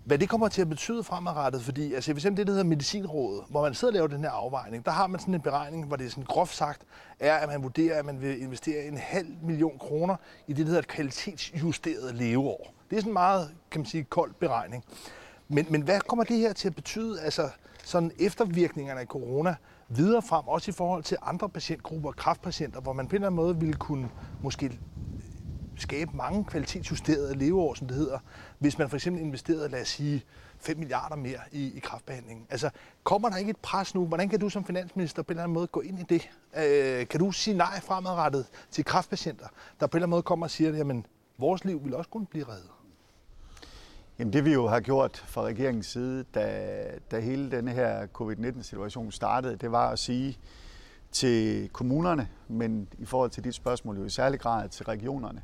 hvad 0.06 0.18
det 0.18 0.30
kommer 0.30 0.48
til 0.48 0.62
at 0.62 0.70
betyde 0.70 1.04
fremadrettet, 1.04 1.62
fordi 1.62 1.94
altså, 1.94 2.12
for 2.12 2.18
eksempel 2.18 2.38
det, 2.38 2.48
der 2.48 2.54
hedder 2.54 2.66
medicinrådet, 2.66 3.44
hvor 3.50 3.62
man 3.62 3.74
sidder 3.74 3.92
og 3.92 3.94
laver 3.94 4.08
den 4.08 4.24
her 4.24 4.30
afvejning, 4.30 4.86
der 4.86 4.92
har 4.92 5.08
man 5.08 5.20
sådan 5.20 5.34
en 5.34 5.42
beregning, 5.42 5.88
hvor 5.88 5.96
det 5.96 6.06
er 6.06 6.10
sådan 6.10 6.24
groft 6.24 6.56
sagt, 6.56 6.82
er, 7.20 7.36
at 7.36 7.50
man 7.50 7.64
vurderer, 7.64 8.00
at 8.00 8.06
man 8.06 8.22
vil 8.22 8.42
investere 8.42 8.84
en 8.84 8.98
halv 8.98 9.28
million 9.44 9.80
kroner 9.80 10.16
i 10.48 10.54
det, 10.54 10.58
der 10.58 10.66
hedder 10.66 10.80
et 10.80 10.88
kvalitetsjusteret 10.88 12.16
leveår. 12.16 12.74
Det 12.90 12.96
er 12.96 13.02
sådan 13.02 13.10
en 13.10 13.14
meget, 13.14 13.50
kan 13.72 13.82
man 13.82 13.86
sige, 13.86 14.04
kold 14.04 14.34
beregning. 14.40 14.84
Men, 15.48 15.66
men 15.70 15.82
hvad 15.82 16.00
kommer 16.00 16.24
det 16.24 16.38
her 16.38 16.54
til 16.54 16.68
at 16.68 16.76
betyde, 16.76 17.22
altså 17.22 17.50
sådan 17.84 18.12
eftervirkningerne 18.20 19.00
af 19.00 19.06
corona, 19.06 19.56
videre 19.90 20.22
frem, 20.22 20.48
også 20.48 20.72
i 20.72 20.74
forhold 20.74 21.04
til 21.04 21.18
andre 21.22 21.50
patientgrupper, 21.50 22.12
kraftpatienter, 22.12 22.82
hvor 22.82 22.94
man 22.94 23.08
på 23.08 23.12
en 23.12 23.16
eller 23.16 23.28
anden 23.28 23.36
måde 23.36 23.60
ville 23.60 23.74
kunne 23.74 24.10
måske 24.44 24.80
skabe 25.78 26.12
mange 26.18 26.44
kvalitetsjusterede 26.46 27.36
leveår, 27.38 27.74
som 27.74 27.88
det 27.88 27.98
hedder, 27.98 28.20
hvis 28.60 28.78
man 28.78 28.90
for 28.90 28.98
eksempel 28.98 29.22
investerede, 29.22 29.70
lad 29.70 29.82
os 29.82 29.88
sige, 29.88 30.24
5 30.60 30.78
milliarder 30.78 31.16
mere 31.16 31.40
i, 31.52 31.78
i 31.78 31.80
kraftbehandlingen. 31.80 32.46
Altså, 32.50 32.70
kommer 33.04 33.30
der 33.30 33.38
ikke 33.38 33.50
et 33.50 33.58
pres 33.58 33.96
nu? 33.96 34.06
Hvordan 34.06 34.30
kan 34.30 34.40
du 34.40 34.50
som 34.50 34.66
finansminister 34.66 35.24
på 35.24 35.28
en 35.28 35.32
eller 35.32 35.44
anden 35.44 35.54
måde 35.54 35.68
gå 35.68 35.82
ind 35.82 36.00
i 36.00 36.04
det? 36.04 36.30
Øh, 36.58 37.08
kan 37.08 37.20
du 37.20 37.32
sige 37.32 37.58
nej 37.58 37.82
fremadrettet 37.82 38.46
til 38.72 38.86
kraftpatienter, 38.86 39.48
der 39.80 39.88
på 39.88 39.98
en 39.98 40.00
eller 40.00 40.06
anden 40.06 40.10
måde 40.10 40.22
kommer 40.22 40.46
og 40.46 40.52
siger, 40.52 40.76
jamen, 40.76 41.06
vores 41.38 41.66
liv 41.66 41.84
vil 41.84 41.96
også 41.96 42.10
kunne 42.10 42.26
blive 42.26 42.46
reddet? 42.48 42.70
Jamen 44.20 44.34
det 44.34 44.46
vi 44.46 44.54
jo 44.54 44.68
har 44.68 44.80
gjort 44.80 45.18
fra 45.28 45.42
regeringens 45.42 45.86
side, 45.86 46.26
da, 46.36 46.86
da 47.12 47.20
hele 47.20 47.52
denne 47.52 47.72
her 47.72 48.08
covid-19-situation 48.08 49.12
startede, 49.12 49.56
det 49.56 49.72
var 49.72 49.90
at 49.90 50.00
sige 50.00 50.38
til 51.12 51.70
kommunerne, 51.70 52.28
men 52.48 52.88
i 52.98 53.06
forhold 53.06 53.30
til 53.30 53.44
dit 53.44 53.56
spørgsmål 53.56 53.98
jo 53.98 54.06
i 54.06 54.10
særlig 54.10 54.40
grad 54.40 54.70
til 54.70 54.86
regionerne, 54.86 55.42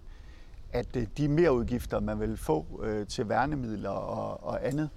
at 0.72 0.96
øh, 0.96 1.08
de 1.18 1.28
mere 1.28 1.54
udgifter, 1.54 2.00
man 2.00 2.20
vil 2.20 2.38
få 2.38 2.66
øh, 2.84 3.08
til 3.08 3.30
værnemidler 3.30 3.90
og, 3.90 4.44
og 4.44 4.68
andet, 4.68 4.90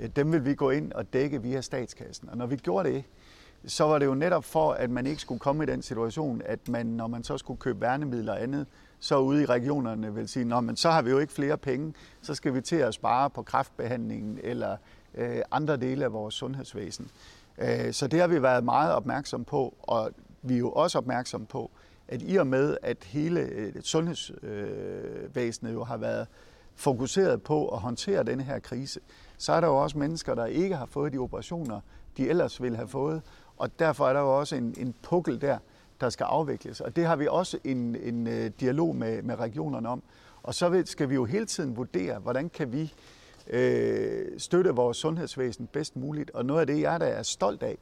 øh, 0.00 0.08
dem 0.16 0.32
vil 0.32 0.44
vi 0.44 0.54
gå 0.54 0.70
ind 0.70 0.92
og 0.92 1.12
dække 1.12 1.42
via 1.42 1.60
statskassen. 1.60 2.28
Og 2.28 2.36
når 2.36 2.46
vi 2.46 2.56
gjorde 2.56 2.92
det, 2.92 3.04
så 3.66 3.84
var 3.84 3.98
det 3.98 4.06
jo 4.06 4.14
netop 4.14 4.44
for, 4.44 4.72
at 4.72 4.90
man 4.90 5.06
ikke 5.06 5.20
skulle 5.20 5.40
komme 5.40 5.62
i 5.64 5.66
den 5.66 5.82
situation, 5.82 6.42
at 6.44 6.68
man, 6.68 6.86
når 6.86 7.06
man 7.06 7.24
så 7.24 7.38
skulle 7.38 7.60
købe 7.60 7.80
værnemidler 7.80 8.32
og 8.32 8.42
andet, 8.42 8.66
så 9.00 9.18
ude 9.18 9.42
i 9.42 9.46
regionerne 9.46 10.14
vil 10.14 10.28
sige, 10.28 10.44
Nå, 10.44 10.60
men 10.60 10.76
så 10.76 10.90
har 10.90 11.02
vi 11.02 11.10
jo 11.10 11.18
ikke 11.18 11.32
flere 11.32 11.56
penge, 11.56 11.94
så 12.22 12.34
skal 12.34 12.54
vi 12.54 12.60
til 12.60 12.76
at 12.76 12.94
spare 12.94 13.30
på 13.30 13.42
kræftbehandlingen 13.42 14.38
eller 14.42 14.76
øh, 15.14 15.38
andre 15.50 15.76
dele 15.76 16.04
af 16.04 16.12
vores 16.12 16.34
sundhedsvæsen. 16.34 17.10
Øh, 17.58 17.92
så 17.92 18.06
det 18.06 18.20
har 18.20 18.26
vi 18.26 18.42
været 18.42 18.64
meget 18.64 18.92
opmærksom 18.92 19.44
på, 19.44 19.74
og 19.82 20.10
vi 20.42 20.54
er 20.54 20.58
jo 20.58 20.70
også 20.70 20.98
opmærksom 20.98 21.46
på, 21.46 21.70
at 22.08 22.22
i 22.22 22.36
og 22.36 22.46
med, 22.46 22.76
at 22.82 23.04
hele 23.04 23.40
øh, 23.40 23.72
sundhedsvæsenet 23.82 25.72
jo 25.72 25.84
har 25.84 25.96
været 25.96 26.26
fokuseret 26.74 27.42
på 27.42 27.68
at 27.68 27.78
håndtere 27.78 28.22
denne 28.22 28.42
her 28.42 28.58
krise, 28.58 29.00
så 29.38 29.52
er 29.52 29.60
der 29.60 29.68
jo 29.68 29.76
også 29.76 29.98
mennesker, 29.98 30.34
der 30.34 30.46
ikke 30.46 30.76
har 30.76 30.86
fået 30.86 31.12
de 31.12 31.18
operationer, 31.18 31.80
de 32.16 32.28
ellers 32.28 32.62
ville 32.62 32.76
have 32.76 32.88
fået, 32.88 33.22
og 33.56 33.78
derfor 33.78 34.08
er 34.08 34.12
der 34.12 34.20
jo 34.20 34.38
også 34.38 34.56
en, 34.56 34.74
en 34.78 34.94
pukkel 35.02 35.40
der, 35.40 35.58
der 36.00 36.10
skal 36.10 36.24
afvikles. 36.24 36.80
Og 36.80 36.96
det 36.96 37.06
har 37.06 37.16
vi 37.16 37.26
også 37.26 37.58
en, 37.64 37.96
en 37.96 38.26
øh, 38.26 38.50
dialog 38.60 38.96
med, 38.96 39.22
med 39.22 39.38
regionerne 39.38 39.88
om. 39.88 40.02
Og 40.42 40.54
så 40.54 40.82
skal 40.84 41.08
vi 41.08 41.14
jo 41.14 41.24
hele 41.24 41.46
tiden 41.46 41.76
vurdere, 41.76 42.18
hvordan 42.18 42.48
kan 42.48 42.72
vi 42.72 42.94
øh, 43.50 44.26
støtte 44.38 44.70
vores 44.70 44.96
sundhedsvæsen 44.96 45.66
bedst 45.66 45.96
muligt. 45.96 46.30
Og 46.30 46.46
noget 46.46 46.60
af 46.60 46.66
det, 46.66 46.80
jeg 46.80 47.00
der 47.00 47.06
er 47.06 47.22
stolt 47.22 47.62
af 47.62 47.78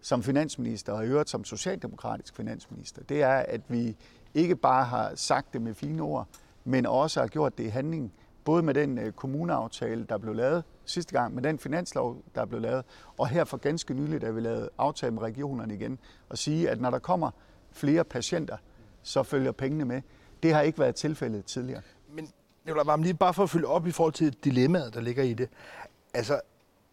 som 0.00 0.22
finansminister, 0.22 0.92
og 0.92 1.04
i 1.04 1.08
øvrigt 1.08 1.30
som 1.30 1.44
socialdemokratisk 1.44 2.36
finansminister, 2.36 3.02
det 3.02 3.22
er, 3.22 3.34
at 3.34 3.60
vi 3.68 3.96
ikke 4.34 4.56
bare 4.56 4.84
har 4.84 5.12
sagt 5.14 5.52
det 5.52 5.62
med 5.62 5.74
fine 5.74 6.02
ord, 6.02 6.28
men 6.64 6.86
også 6.86 7.20
har 7.20 7.26
gjort 7.26 7.58
det 7.58 7.64
i 7.64 7.68
handling, 7.68 8.12
både 8.44 8.62
med 8.62 8.74
den 8.74 8.98
øh, 8.98 9.12
kommuneaftale, 9.12 10.06
der 10.08 10.18
blev 10.18 10.34
lavet 10.34 10.64
sidste 10.90 11.12
gang, 11.12 11.34
med 11.34 11.42
den 11.42 11.58
finanslov, 11.58 12.22
der 12.34 12.44
blev 12.44 12.60
lavet, 12.60 12.84
og 13.18 13.28
her 13.28 13.44
for 13.44 13.56
ganske 13.56 13.94
nyligt, 13.94 14.22
da 14.22 14.30
vi 14.30 14.40
lavede 14.40 14.70
aftale 14.78 15.12
med 15.12 15.22
regionerne 15.22 15.74
igen, 15.74 15.98
og 16.28 16.38
sige, 16.38 16.70
at 16.70 16.80
når 16.80 16.90
der 16.90 16.98
kommer 16.98 17.30
flere 17.72 18.04
patienter, 18.04 18.56
så 19.02 19.22
følger 19.22 19.52
pengene 19.52 19.84
med. 19.84 20.02
Det 20.42 20.54
har 20.54 20.60
ikke 20.60 20.78
været 20.78 20.94
tilfældet 20.94 21.44
tidligere. 21.44 21.82
Men 22.12 22.28
jeg 22.66 22.74
vil 22.74 22.84
lige 22.98 23.14
bare 23.14 23.34
for 23.34 23.42
at 23.42 23.50
følge 23.50 23.66
op 23.66 23.86
i 23.86 23.90
forhold 23.90 24.12
til 24.12 24.32
dilemmaet, 24.44 24.94
der 24.94 25.00
ligger 25.00 25.22
i 25.22 25.34
det. 25.34 25.48
Altså, 26.14 26.40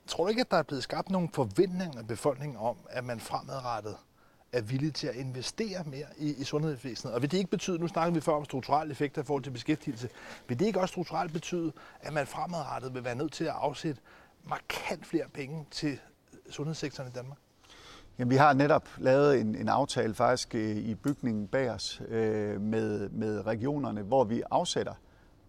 tror 0.07 0.23
du 0.23 0.29
ikke, 0.29 0.41
at 0.41 0.51
der 0.51 0.57
er 0.57 0.63
blevet 0.63 0.83
skabt 0.83 1.09
nogle 1.09 1.29
forventninger 1.33 1.99
af 1.99 2.07
befolkningen 2.07 2.57
om, 2.57 2.77
at 2.89 3.03
man 3.03 3.19
fremadrettet 3.19 3.95
er 4.51 4.61
villig 4.61 4.93
til 4.93 5.07
at 5.07 5.15
investere 5.15 5.83
mere 5.85 6.05
i, 6.17 6.33
i 6.33 6.43
sundhedsvæsenet. 6.43 7.13
Og 7.13 7.21
vil 7.21 7.31
det 7.31 7.37
ikke 7.37 7.49
betyde, 7.49 7.79
nu 7.79 7.87
snakker 7.87 8.13
vi 8.13 8.21
før 8.21 8.33
om 8.33 8.45
strukturelle 8.45 8.91
effekter 8.91 9.21
i 9.21 9.25
forhold 9.25 9.43
til 9.43 9.51
beskæftigelse, 9.51 10.09
vil 10.47 10.59
det 10.59 10.65
ikke 10.65 10.79
også 10.79 10.91
strukturelt 10.91 11.33
betyde, 11.33 11.71
at 12.01 12.13
man 12.13 12.27
fremadrettet 12.27 12.93
vil 12.93 13.03
være 13.03 13.15
nødt 13.15 13.33
til 13.33 13.43
at 13.43 13.53
afsætte 13.55 14.01
markant 14.43 15.05
flere 15.05 15.25
penge 15.33 15.65
til 15.71 15.99
sundhedssektoren 16.49 17.09
i 17.09 17.11
Danmark? 17.11 17.37
Jamen, 18.19 18.31
vi 18.31 18.35
har 18.35 18.53
netop 18.53 18.89
lavet 18.97 19.41
en, 19.41 19.55
en 19.55 19.69
aftale 19.69 20.13
faktisk 20.13 20.55
øh, 20.55 20.77
i 20.77 20.95
bygningen 20.95 21.47
bag 21.47 21.71
os 21.71 22.01
øh, 22.07 22.61
med, 22.61 23.09
med 23.09 23.45
regionerne, 23.45 24.01
hvor 24.01 24.23
vi 24.23 24.41
afsætter 24.51 24.93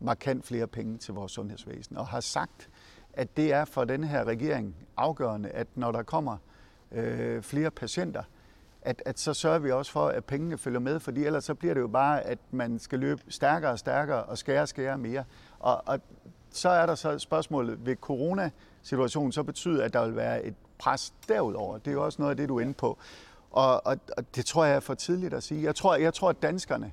markant 0.00 0.46
flere 0.46 0.66
penge 0.66 0.98
til 0.98 1.14
vores 1.14 1.32
sundhedsvæsen, 1.32 1.96
og 1.96 2.06
har 2.06 2.20
sagt, 2.20 2.68
at 3.12 3.36
det 3.36 3.52
er 3.52 3.64
for 3.64 3.84
den 3.84 4.04
her 4.04 4.24
regering 4.24 4.76
afgørende, 4.96 5.48
at 5.48 5.66
når 5.74 5.92
der 5.92 6.02
kommer 6.02 6.36
øh, 6.92 7.42
flere 7.42 7.70
patienter, 7.70 8.22
at, 8.86 9.02
at 9.04 9.20
så 9.20 9.34
sørger 9.34 9.58
vi 9.58 9.70
også 9.70 9.92
for, 9.92 10.08
at 10.08 10.24
pengene 10.24 10.58
følger 10.58 10.80
med, 10.80 11.00
fordi 11.00 11.24
ellers 11.24 11.44
så 11.44 11.54
bliver 11.54 11.74
det 11.74 11.80
jo 11.80 11.88
bare, 11.88 12.22
at 12.22 12.38
man 12.50 12.78
skal 12.78 12.98
løbe 12.98 13.22
stærkere 13.28 13.70
og 13.70 13.78
stærkere 13.78 14.22
og 14.22 14.38
skære 14.38 14.62
og 14.62 14.68
skære 14.68 14.98
mere. 14.98 15.24
Og, 15.58 15.82
og 15.86 16.00
så 16.50 16.68
er 16.68 16.86
der 16.86 16.94
så 16.94 17.18
spørgsmålet, 17.18 17.86
ved 17.86 17.96
coronasituationen 17.96 19.32
så 19.32 19.42
betyder, 19.42 19.84
at 19.84 19.92
der 19.92 20.06
vil 20.06 20.16
være 20.16 20.44
et 20.44 20.54
pres 20.78 21.14
derudover. 21.28 21.78
Det 21.78 21.88
er 21.88 21.92
jo 21.92 22.04
også 22.04 22.22
noget 22.22 22.30
af 22.30 22.36
det, 22.36 22.48
du 22.48 22.56
er 22.56 22.60
inde 22.60 22.74
på. 22.74 22.98
Og, 23.50 23.86
og, 23.86 23.98
og 24.16 24.34
det 24.36 24.46
tror 24.46 24.64
jeg 24.64 24.76
er 24.76 24.80
for 24.80 24.94
tidligt 24.94 25.34
at 25.34 25.42
sige. 25.42 25.62
Jeg 25.62 25.74
tror, 25.74 25.96
jeg 25.96 26.14
tror 26.14 26.28
at 26.28 26.42
danskerne 26.42 26.92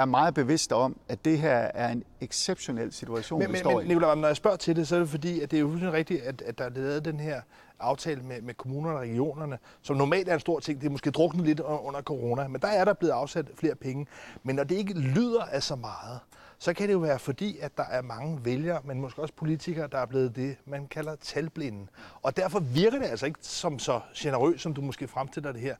er 0.00 0.04
meget 0.04 0.34
bevidste 0.34 0.74
om, 0.74 0.96
at 1.08 1.24
det 1.24 1.38
her 1.38 1.56
er 1.56 1.88
en 1.88 2.04
exceptionel 2.20 2.92
situation, 2.92 3.38
men, 3.38 3.52
vi 3.52 3.58
står 3.58 3.76
men, 3.76 3.90
i. 3.90 3.94
Nicolai, 3.94 4.16
når 4.16 4.26
jeg 4.26 4.36
spørger 4.36 4.56
til 4.56 4.76
det, 4.76 4.88
så 4.88 4.94
er 4.96 4.98
det 4.98 5.08
fordi, 5.08 5.40
at 5.40 5.50
det 5.50 5.56
er 5.56 5.60
jo 5.60 5.68
rigtigt, 5.92 6.22
at, 6.22 6.42
at 6.42 6.58
der 6.58 6.64
er 6.64 6.68
lavet 6.68 7.04
den 7.04 7.20
her 7.20 7.40
aftale 7.80 8.22
med, 8.22 8.42
med 8.42 8.54
kommunerne 8.54 8.96
og 8.96 9.02
regionerne, 9.02 9.58
som 9.82 9.96
normalt 9.96 10.28
er 10.28 10.34
en 10.34 10.40
stor 10.40 10.60
ting. 10.60 10.80
Det 10.80 10.86
er 10.86 10.90
måske 10.90 11.10
druknet 11.10 11.46
lidt 11.46 11.60
under 11.60 12.02
corona, 12.02 12.48
men 12.48 12.60
der 12.60 12.68
er 12.68 12.84
der 12.84 12.92
blevet 12.92 13.12
afsat 13.12 13.46
flere 13.54 13.74
penge. 13.74 14.06
Men 14.42 14.56
når 14.56 14.64
det 14.64 14.74
ikke 14.74 14.92
lyder 14.92 15.42
af 15.42 15.62
så 15.62 15.76
meget, 15.76 16.20
så 16.58 16.74
kan 16.74 16.88
det 16.88 16.92
jo 16.92 16.98
være 16.98 17.18
fordi, 17.18 17.58
at 17.58 17.76
der 17.76 17.84
er 17.90 18.02
mange 18.02 18.44
vælgere, 18.44 18.80
men 18.84 19.00
måske 19.00 19.22
også 19.22 19.34
politikere, 19.34 19.88
der 19.92 19.98
er 19.98 20.06
blevet 20.06 20.36
det, 20.36 20.56
man 20.64 20.86
kalder 20.86 21.16
talblinde. 21.16 21.86
Og 22.22 22.36
derfor 22.36 22.60
virker 22.60 22.98
det 22.98 23.06
altså 23.06 23.26
ikke 23.26 23.38
som 23.42 23.78
så 23.78 24.00
generøst, 24.16 24.62
som 24.62 24.74
du 24.74 24.80
måske 24.80 25.08
fremstiller 25.08 25.52
det 25.52 25.60
her. 25.60 25.76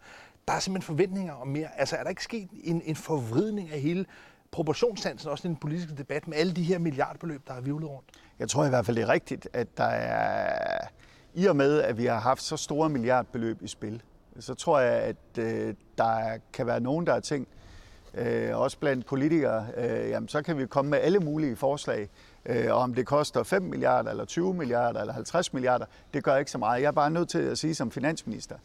Der 0.51 0.57
er 0.57 0.61
simpelthen 0.61 0.97
forventninger 0.97 1.33
om 1.33 1.49
mere. 1.49 1.69
Altså 1.77 1.97
er 1.97 2.03
der 2.03 2.11
ikke 2.11 2.25
sket 2.25 2.49
en, 2.65 2.83
en 2.85 2.97
forvridning 2.97 3.73
af 3.73 3.81
hele 3.81 4.07
proportionssansen, 4.51 5.31
også 5.31 5.49
i 5.49 5.49
den 5.49 5.57
politiske 5.57 5.95
debat, 5.95 6.29
med 6.29 6.37
alle 6.37 6.53
de 6.53 6.63
her 6.63 6.79
milliardbeløb, 6.79 7.47
der 7.47 7.53
har 7.53 7.61
vivlet 7.61 7.91
rundt? 7.91 8.09
Jeg 8.39 8.49
tror 8.49 8.65
i 8.65 8.69
hvert 8.69 8.87
fald, 8.87 8.97
det 8.97 9.03
er 9.03 9.09
rigtigt, 9.09 9.49
at 9.53 9.77
der 9.77 9.85
er 9.85 10.87
i 11.35 11.47
og 11.47 11.57
med, 11.57 11.83
at 11.83 11.99
vi 11.99 12.07
har 12.07 12.21
haft 12.21 12.43
så 12.43 12.57
store 12.57 12.89
milliardbeløb 12.89 13.63
i 13.63 13.69
spil, 13.69 14.03
så 14.39 14.55
tror 14.55 14.81
jeg, 14.81 14.93
at 14.93 15.39
øh, 15.39 15.75
der 15.99 16.39
kan 16.53 16.67
være 16.67 16.81
nogen, 16.81 17.07
der 17.07 17.13
har 17.13 17.21
tænkt, 17.21 17.49
øh, 18.15 18.59
også 18.59 18.79
blandt 18.79 19.07
politikere, 19.07 19.67
øh, 19.77 20.09
jamen, 20.11 20.29
så 20.29 20.43
kan 20.43 20.59
vi 20.59 20.67
komme 20.67 20.91
med 20.91 20.99
alle 20.99 21.19
mulige 21.19 21.57
forslag. 21.57 22.09
Øh, 22.47 22.67
og 22.71 22.79
om 22.79 22.95
det 22.95 23.07
koster 23.07 23.43
5 23.43 23.63
milliarder, 23.63 24.11
eller 24.11 24.25
20 24.25 24.55
milliarder, 24.55 25.01
eller 25.01 25.15
50 25.15 25.53
milliarder, 25.53 25.87
det 26.15 26.25
gør 26.25 26.37
ikke 26.37 26.51
så 26.51 26.59
meget. 26.59 26.83
Jeg 26.83 26.89
er 26.89 26.93
bare 26.93 27.11
nødt 27.11 27.29
til 27.29 27.39
at 27.39 27.59
sige 27.59 27.75
som 27.75 27.91
finansminister, 27.91 28.57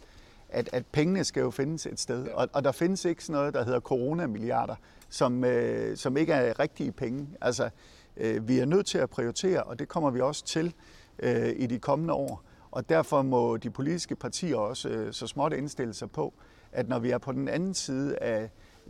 at, 0.56 0.70
at 0.74 0.86
pengene 0.86 1.24
skal 1.24 1.42
jo 1.42 1.52
findes 1.52 1.86
et 1.86 2.00
sted. 2.00 2.28
Og, 2.28 2.50
og 2.54 2.64
der 2.64 2.72
findes 2.72 3.06
ikke 3.06 3.24
sådan 3.24 3.40
noget, 3.40 3.54
der 3.54 3.64
hedder 3.64 3.80
coronamilliarder, 3.80 4.76
som, 5.10 5.44
øh, 5.44 5.98
som 5.98 6.18
ikke 6.18 6.34
er 6.34 6.60
rigtige 6.60 6.92
penge. 6.92 7.28
Altså, 7.42 7.70
øh, 8.18 8.48
vi 8.48 8.60
er 8.60 8.66
nødt 8.66 8.86
til 8.86 8.98
at 8.98 9.10
prioritere, 9.10 9.64
og 9.64 9.80
det 9.80 9.88
kommer 9.88 10.10
vi 10.10 10.22
også 10.22 10.46
til 10.46 10.74
øh, 11.20 11.54
i 11.56 11.66
de 11.66 11.80
kommende 11.80 12.14
år. 12.14 12.44
Og 12.72 12.90
derfor 12.90 13.22
må 13.22 13.58
de 13.58 13.70
politiske 13.70 14.16
partier 14.16 14.56
også 14.56 14.90
øh, 14.90 15.14
så 15.14 15.28
småt 15.28 15.54
indstille 15.54 15.94
sig 15.94 16.12
på, 16.12 16.34
at 16.72 16.90
når 16.90 17.00
vi 17.00 17.10
er 17.10 17.18
på 17.18 17.32
den 17.32 17.48
anden 17.48 17.74
side 17.74 18.18
af 18.18 18.50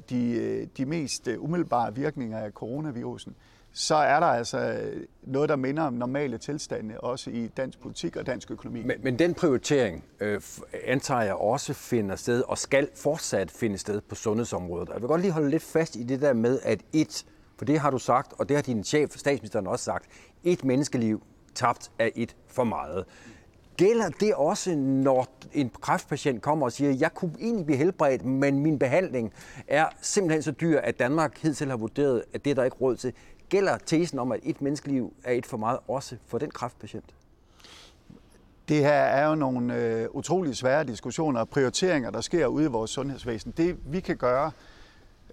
de, 0.10 0.32
øh, 0.32 0.68
de 0.78 0.86
mest 0.86 1.28
øh, 1.28 1.44
umiddelbare 1.44 1.96
virkninger 1.96 2.40
af 2.40 2.52
coronavirusen, 2.52 3.36
så 3.78 3.96
er 3.96 4.20
der 4.20 4.28
altså 4.28 4.58
øh, 4.60 5.02
noget, 5.24 5.50
der 5.50 5.56
minder 5.56 5.84
om 5.84 5.94
normale 5.94 6.38
tilstande, 6.38 7.00
også 7.00 7.30
i 7.30 7.48
dansk 7.48 7.80
politik 7.80 8.16
og 8.16 8.26
dansk 8.26 8.52
økonomi. 8.52 8.84
Men, 8.84 8.98
men 9.04 9.20
den 9.20 9.34
prioritering 9.34 10.04
øh, 10.20 10.42
antager 10.86 11.22
jeg 11.22 11.34
også 11.34 11.74
finder 11.74 12.16
sted, 12.16 12.44
og 12.48 12.58
skal 12.58 12.90
fortsat 12.96 13.52
finde 13.52 13.78
sted 13.78 14.02
på 14.02 14.16
sundhedsområdet. 14.16 14.90
Jeg 14.94 15.02
vil 15.02 15.08
godt 15.08 15.22
lige 15.22 15.32
holde 15.32 15.50
lidt 15.50 15.64
fast 15.64 15.96
i 15.96 16.04
det 16.04 16.22
der 16.22 16.34
med, 16.34 16.60
at 16.64 16.80
et, 16.94 17.26
for 17.58 17.66
det 17.66 17.80
har 17.80 17.92
du 17.92 17.98
sagt, 17.98 18.34
og 18.40 18.50
det 18.50 18.58
har 18.58 18.62
din 18.62 18.84
chef, 18.84 19.12
statsministeren 19.18 19.68
også 19.68 19.86
sagt, 19.86 20.06
et 20.44 20.64
menneskeliv 20.64 21.24
tabt 21.56 21.92
er 22.00 22.10
et 22.16 22.36
for 22.48 22.64
meget. 22.64 23.06
Gælder 23.78 24.10
det 24.10 24.34
også, 24.34 24.76
når 24.76 25.28
en 25.54 25.72
kræftpatient 25.82 26.42
kommer 26.42 26.66
og 26.66 26.72
siger, 26.72 26.92
jeg 26.92 27.14
kunne 27.14 27.36
egentlig 27.40 27.66
blive 27.66 27.78
helbredt, 27.78 28.26
men 28.26 28.60
min 28.60 28.80
behandling 28.80 29.34
er 29.68 29.86
simpelthen 30.02 30.44
så 30.44 30.52
dyr, 30.52 30.80
at 30.80 31.00
Danmark 31.00 31.38
hidtil 31.42 31.70
har 31.70 31.78
vurderet, 31.78 32.24
at 32.34 32.46
det 32.46 32.52
er 32.52 32.56
der 32.56 32.64
ikke 32.64 32.78
råd 32.82 32.96
til. 32.96 33.14
Gælder 33.50 33.78
tesen 33.78 34.20
om, 34.20 34.32
at 34.32 34.40
et 34.44 34.62
menneskeliv 34.62 35.14
er 35.24 35.32
et 35.32 35.46
for 35.46 35.58
meget 35.58 35.80
også 35.88 36.18
for 36.28 36.38
den 36.38 36.52
kræftpatient? 36.52 37.16
Det 38.68 38.78
her 38.78 38.92
er 38.92 39.28
jo 39.30 39.36
nogle 39.36 39.76
øh, 39.76 40.08
utrolig 40.12 40.56
svære 40.56 40.84
diskussioner 40.84 41.40
og 41.40 41.50
prioriteringer, 41.50 42.10
der 42.10 42.22
sker 42.22 42.48
ude 42.48 42.66
i 42.66 42.68
vores 42.68 42.92
sundhedsvæsen. 42.92 43.54
Det 43.58 43.78
vi 43.86 44.00
kan 44.00 44.18
gøre 44.18 44.52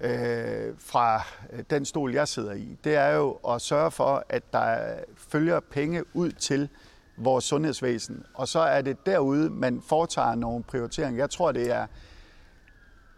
øh, 0.01 0.75
fra 0.79 1.23
den 1.71 1.85
stol, 1.85 2.13
jeg 2.13 2.29
sidder 2.29 2.53
i, 2.53 2.77
det 2.85 2.95
er 2.95 3.09
jo 3.09 3.31
at 3.49 3.61
sørge 3.61 3.91
for, 3.91 4.25
at 4.29 4.53
der 4.53 4.95
følger 5.17 5.61
penge 5.61 6.17
ud 6.17 6.33
til 6.33 6.69
vores 7.17 7.45
sundhedsvæsen. 7.45 8.27
Og 8.35 8.49
så 8.49 8.59
er 8.59 8.83
det 8.83 9.07
derude, 9.07 9.51
man 9.51 9.83
foretager 9.87 10.35
nogle 10.35 10.65
prioriteringer. 10.65 11.23
Jeg 11.23 11.31
tror, 11.31 11.53
det 11.53 11.71
er 11.71 11.87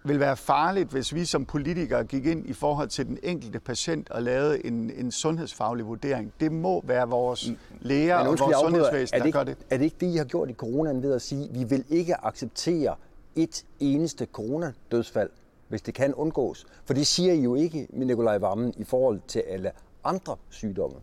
vil 0.05 0.21
være 0.21 0.37
farligt, 0.37 0.91
hvis 0.91 1.15
vi 1.15 1.25
som 1.25 1.45
politikere 1.45 2.05
gik 2.05 2.27
ind 2.27 2.47
i 2.47 2.53
forhold 2.53 2.89
til 2.89 3.07
den 3.07 3.19
enkelte 3.23 3.61
patient 3.61 4.11
og 4.11 4.23
lavede 4.23 4.67
en, 4.67 4.91
en 4.91 5.13
sundhedsfaglig 5.13 5.87
vurdering. 5.87 6.33
Det 6.41 6.53
må 6.53 6.83
være 6.85 7.09
vores 7.09 7.51
læger 7.81 8.17
og 8.17 8.27
vores 8.27 8.57
sundhedsvæsen, 8.61 9.21
der 9.21 9.31
gør 9.31 9.45
det. 9.45 9.57
Er 9.71 9.77
det 9.77 9.85
ikke 9.85 9.97
det, 10.01 10.07
I 10.07 10.17
har 10.17 10.25
gjort 10.25 10.51
i 10.51 10.53
coronaen 10.53 11.03
ved 11.03 11.13
at 11.15 11.23
sige, 11.23 11.45
at 11.45 11.55
vi 11.55 11.65
vil 11.65 11.85
ikke 11.89 12.25
acceptere 12.25 12.95
et 13.37 13.65
eneste 13.81 14.27
coronadødsfald, 14.33 15.31
hvis 15.69 15.83
det 15.83 15.95
kan 15.95 16.15
undgås? 16.15 16.67
For 16.85 16.95
det 16.95 17.07
siger 17.07 17.33
I 17.33 17.41
jo 17.43 17.55
ikke 17.55 17.89
Nikolaj 17.91 18.39
Vammen 18.39 18.75
i 18.77 18.85
forhold 18.85 19.21
til 19.29 19.43
alle 19.49 19.71
andre 20.05 20.37
sygdomme. 20.51 20.97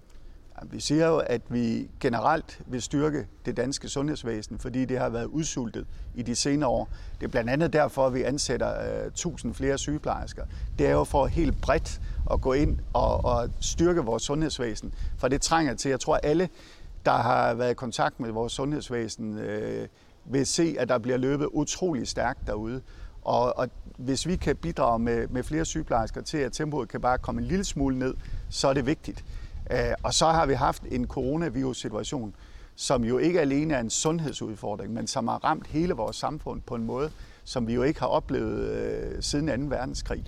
Vi 0.63 0.79
siger 0.79 1.07
jo, 1.07 1.17
at 1.17 1.41
vi 1.49 1.89
generelt 1.99 2.61
vil 2.65 2.81
styrke 2.81 3.27
det 3.45 3.57
danske 3.57 3.89
sundhedsvæsen, 3.89 4.59
fordi 4.59 4.85
det 4.85 4.99
har 4.99 5.09
været 5.09 5.25
udsultet 5.25 5.85
i 6.15 6.21
de 6.21 6.35
senere 6.35 6.69
år. 6.69 6.89
Det 7.19 7.25
er 7.25 7.31
blandt 7.31 7.49
andet 7.49 7.73
derfor, 7.73 8.07
at 8.07 8.13
vi 8.13 8.23
ansætter 8.23 8.97
øh, 8.97 9.01
uh, 9.01 9.07
1000 9.07 9.53
flere 9.53 9.77
sygeplejersker. 9.77 10.43
Det 10.79 10.87
er 10.87 10.91
jo 10.91 11.03
for 11.03 11.25
helt 11.25 11.61
bredt 11.61 12.01
at 12.31 12.41
gå 12.41 12.53
ind 12.53 12.79
og, 12.93 13.25
og 13.25 13.49
styrke 13.59 14.01
vores 14.01 14.23
sundhedsvæsen, 14.23 14.93
for 15.17 15.27
det 15.27 15.41
trænger 15.41 15.73
til. 15.73 15.89
Jeg 15.89 15.99
tror, 15.99 16.15
alle, 16.15 16.49
der 17.05 17.11
har 17.11 17.53
været 17.53 17.71
i 17.71 17.73
kontakt 17.73 18.19
med 18.19 18.31
vores 18.31 18.53
sundhedsvæsen, 18.53 19.37
øh, 19.37 19.87
vil 20.25 20.45
se, 20.45 20.75
at 20.79 20.89
der 20.89 20.97
bliver 20.97 21.17
løbet 21.17 21.47
utrolig 21.51 22.07
stærkt 22.07 22.47
derude. 22.47 22.81
Og, 23.21 23.57
og 23.57 23.69
hvis 23.97 24.27
vi 24.27 24.35
kan 24.35 24.55
bidrage 24.55 24.99
med, 24.99 25.27
med 25.27 25.43
flere 25.43 25.65
sygeplejersker 25.65 26.21
til, 26.21 26.37
at 26.37 26.53
tempoet 26.53 26.89
kan 26.89 27.01
bare 27.01 27.17
komme 27.17 27.41
en 27.41 27.47
lille 27.47 27.63
smule 27.63 27.99
ned, 27.99 28.13
så 28.49 28.67
er 28.67 28.73
det 28.73 28.85
vigtigt. 28.85 29.23
Øh, 29.71 29.93
og 30.03 30.13
så 30.13 30.25
har 30.25 30.45
vi 30.45 30.53
haft 30.53 30.83
en 30.83 31.07
coronavirus-situation, 31.07 32.35
som 32.75 33.03
jo 33.03 33.17
ikke 33.17 33.41
alene 33.41 33.73
er 33.73 33.79
en 33.79 33.89
sundhedsudfordring, 33.89 34.93
men 34.93 35.07
som 35.07 35.27
har 35.27 35.43
ramt 35.43 35.67
hele 35.67 35.93
vores 35.93 36.15
samfund 36.15 36.61
på 36.61 36.75
en 36.75 36.83
måde, 36.83 37.11
som 37.43 37.67
vi 37.67 37.73
jo 37.73 37.83
ikke 37.83 37.99
har 37.99 38.07
oplevet 38.07 38.69
øh, 38.69 39.23
siden 39.23 39.69
2. 39.69 39.75
verdenskrig. 39.75 40.23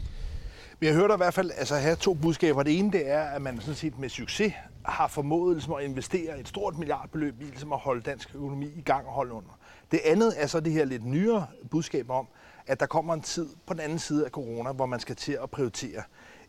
Men 0.79 0.87
jeg 0.87 0.95
hørte 0.95 1.13
i 1.13 1.17
hvert 1.17 1.33
fald 1.33 1.51
altså, 1.57 1.75
have 1.75 1.95
to 1.95 2.13
budskaber. 2.13 2.63
Det 2.63 2.79
ene 2.79 2.91
det 2.91 3.09
er, 3.09 3.21
at 3.21 3.41
man 3.41 3.59
sådan 3.59 3.75
set 3.75 3.99
med 3.99 4.09
succes 4.09 4.53
har 4.85 5.07
formået 5.07 5.55
ligesom, 5.55 5.73
at 5.73 5.83
investere 5.83 6.39
et 6.39 6.47
stort 6.47 6.77
milliardbeløb 6.77 7.41
i 7.41 7.43
ligesom, 7.43 7.73
at 7.73 7.79
holde 7.79 8.01
dansk 8.01 8.35
økonomi 8.35 8.67
i 8.75 8.81
gang 8.81 9.07
og 9.07 9.13
holde 9.13 9.33
under. 9.33 9.59
Det 9.91 9.99
andet 10.05 10.33
er 10.37 10.47
så 10.47 10.59
det 10.59 10.71
her 10.71 10.85
lidt 10.85 11.05
nyere 11.05 11.47
budskab 11.71 12.09
om, 12.09 12.27
at 12.67 12.79
der 12.79 12.85
kommer 12.85 13.13
en 13.13 13.21
tid 13.21 13.49
på 13.65 13.73
den 13.73 13.81
anden 13.81 13.99
side 13.99 14.25
af 14.25 14.31
corona, 14.31 14.71
hvor 14.71 14.85
man 14.85 14.99
skal 14.99 15.15
til 15.15 15.37
at 15.43 15.49
prioritere. 15.49 16.01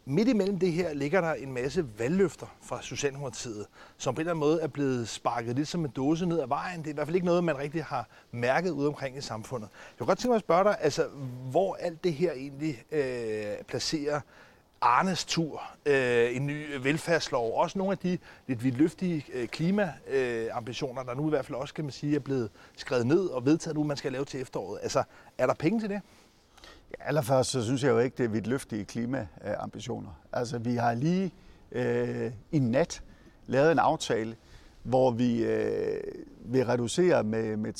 Midt 0.07 0.29
imellem 0.29 0.59
det 0.59 0.73
her 0.73 0.93
ligger 0.95 1.21
der 1.21 1.33
en 1.35 1.53
masse 1.53 1.87
valgløfter 1.99 2.47
fra 2.63 2.83
Socialdemokratiet, 2.83 3.67
som 3.99 4.15
på 4.15 4.19
en 4.19 4.21
eller 4.21 4.33
anden 4.33 4.41
måde 4.41 4.61
er 4.61 4.67
blevet 4.67 5.09
sparket 5.09 5.57
lidt 5.57 5.69
som 5.69 5.85
en 5.85 5.91
dåse 5.91 6.27
ned 6.27 6.41
ad 6.41 6.47
vejen. 6.47 6.81
Det 6.81 6.87
er 6.87 6.91
i 6.91 6.95
hvert 6.95 7.07
fald 7.07 7.15
ikke 7.15 7.27
noget, 7.27 7.45
man 7.45 7.59
rigtig 7.59 7.85
har 7.85 8.09
mærket 8.33 8.71
ude 8.71 8.89
omkring 8.89 9.17
i 9.17 9.21
samfundet. 9.21 9.69
Jeg 9.73 9.99
kunne 9.99 10.07
godt 10.07 10.19
tænke 10.19 10.29
mig 10.29 10.37
at 10.37 10.43
spørge 10.43 10.65
dig, 10.65 10.77
altså, 10.81 11.09
hvor 11.51 11.75
alt 11.75 12.05
det 12.05 12.13
her 12.13 12.33
egentlig 12.33 12.85
øh, 12.93 13.65
placerer 13.69 14.21
Arnes 14.81 15.25
tur, 15.25 15.63
øh, 15.87 16.37
en 16.37 16.47
ny 16.47 16.77
velfærdslov, 16.83 17.53
også 17.55 17.79
nogle 17.79 17.93
af 17.93 17.99
de 17.99 18.19
lidt 18.47 18.65
vidtløftige 18.65 19.27
øh, 19.33 19.49
klimaambitioner, 19.49 21.03
øh, 21.03 21.09
der 21.09 21.15
nu 21.15 21.27
i 21.27 21.31
hvert 21.31 21.47
fald 21.47 21.59
også, 21.59 21.75
kan 21.75 21.85
man 21.85 21.93
sige, 21.93 22.17
er 22.17 22.21
blevet 22.21 22.51
skrevet 22.77 23.07
ned 23.07 23.27
og 23.27 23.47
vedtaget 23.47 23.77
nu, 23.77 23.85
man 23.85 23.97
skal 23.97 24.13
lave 24.13 24.25
til 24.25 24.41
efteråret. 24.41 24.79
Altså, 24.83 25.03
er 25.39 25.47
der 25.47 25.55
penge 25.55 25.81
til 25.81 25.89
det? 25.91 26.01
Allerførst 27.01 27.51
så 27.51 27.65
synes 27.65 27.83
jeg 27.83 27.91
jo 27.91 27.99
ikke, 27.99 28.17
det 28.19 28.25
er 28.25 28.29
vidt 28.29 28.47
løftige 28.47 28.85
klimaambitioner. 28.85 30.11
Altså, 30.33 30.59
vi 30.59 30.75
har 30.75 30.95
lige 30.95 31.35
øh, 31.73 32.33
i 32.53 32.59
nat 32.59 33.03
lavet 33.47 33.73
en 33.73 33.79
aftale, 33.79 34.37
hvor 34.83 35.11
vi 35.11 35.45
øh, 35.45 36.01
vil 36.45 36.67
reducere 36.67 37.25
med, 37.25 37.57
med 37.57 37.73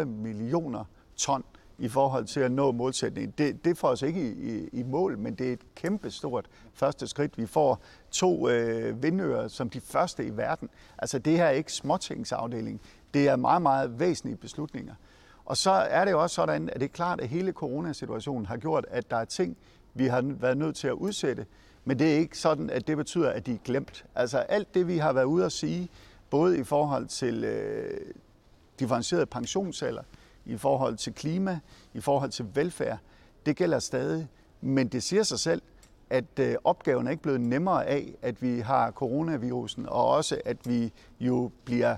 3,4 0.00 0.04
millioner 0.04 0.84
ton 1.16 1.44
i 1.78 1.88
forhold 1.88 2.24
til 2.24 2.40
at 2.40 2.52
nå 2.52 2.72
målsætningen. 2.72 3.34
Det, 3.38 3.64
det 3.64 3.78
får 3.78 3.88
os 3.88 4.02
ikke 4.02 4.32
i, 4.32 4.56
i, 4.56 4.68
i 4.72 4.82
mål, 4.82 5.18
men 5.18 5.34
det 5.34 5.48
er 5.48 5.52
et 5.52 5.74
kæmpe 5.74 6.10
stort 6.10 6.46
første 6.74 7.06
skridt. 7.06 7.38
Vi 7.38 7.46
får 7.46 7.82
to 8.10 8.48
øh, 8.48 9.02
vindører 9.02 9.48
som 9.48 9.70
de 9.70 9.80
første 9.80 10.24
i 10.26 10.36
verden. 10.36 10.68
Altså 10.98 11.18
det 11.18 11.36
her 11.36 11.44
er 11.44 11.50
ikke 11.50 11.72
småtingsafdeling. 11.72 12.80
Det 13.14 13.28
er 13.28 13.36
meget, 13.36 13.62
meget 13.62 14.00
væsentlige 14.00 14.36
beslutninger. 14.36 14.94
Og 15.48 15.56
så 15.56 15.70
er 15.70 16.04
det 16.04 16.12
jo 16.12 16.22
også 16.22 16.34
sådan, 16.34 16.68
at 16.68 16.80
det 16.80 16.82
er 16.82 16.92
klart, 16.92 17.20
at 17.20 17.28
hele 17.28 17.52
coronasituationen 17.52 18.46
har 18.46 18.56
gjort, 18.56 18.86
at 18.88 19.10
der 19.10 19.16
er 19.16 19.24
ting, 19.24 19.56
vi 19.94 20.06
har 20.06 20.22
været 20.22 20.56
nødt 20.56 20.76
til 20.76 20.88
at 20.88 20.92
udsætte. 20.92 21.46
Men 21.84 21.98
det 21.98 22.14
er 22.14 22.18
ikke 22.18 22.38
sådan, 22.38 22.70
at 22.70 22.86
det 22.86 22.96
betyder, 22.96 23.30
at 23.30 23.46
de 23.46 23.52
er 23.52 23.58
glemt. 23.64 24.04
Altså 24.14 24.38
alt 24.38 24.74
det, 24.74 24.88
vi 24.88 24.98
har 24.98 25.12
været 25.12 25.24
ude 25.24 25.44
at 25.44 25.52
sige, 25.52 25.88
både 26.30 26.58
i 26.58 26.64
forhold 26.64 27.06
til 27.06 27.44
øh, 27.44 28.00
differentieret 28.78 29.28
pensionsalder, 29.28 30.02
i 30.46 30.56
forhold 30.56 30.96
til 30.96 31.14
klima, 31.14 31.60
i 31.94 32.00
forhold 32.00 32.30
til 32.30 32.46
velfærd, 32.54 32.98
det 33.46 33.56
gælder 33.56 33.78
stadig. 33.78 34.28
Men 34.60 34.88
det 34.88 35.02
siger 35.02 35.22
sig 35.22 35.38
selv, 35.38 35.62
at 36.10 36.38
øh, 36.40 36.54
opgaven 36.64 37.06
er 37.06 37.10
ikke 37.10 37.22
blevet 37.22 37.40
nemmere 37.40 37.86
af, 37.86 38.14
at 38.22 38.42
vi 38.42 38.60
har 38.60 38.90
coronavirusen, 38.90 39.88
og 39.88 40.08
også 40.08 40.40
at 40.44 40.56
vi 40.64 40.92
jo 41.20 41.50
bliver 41.64 41.96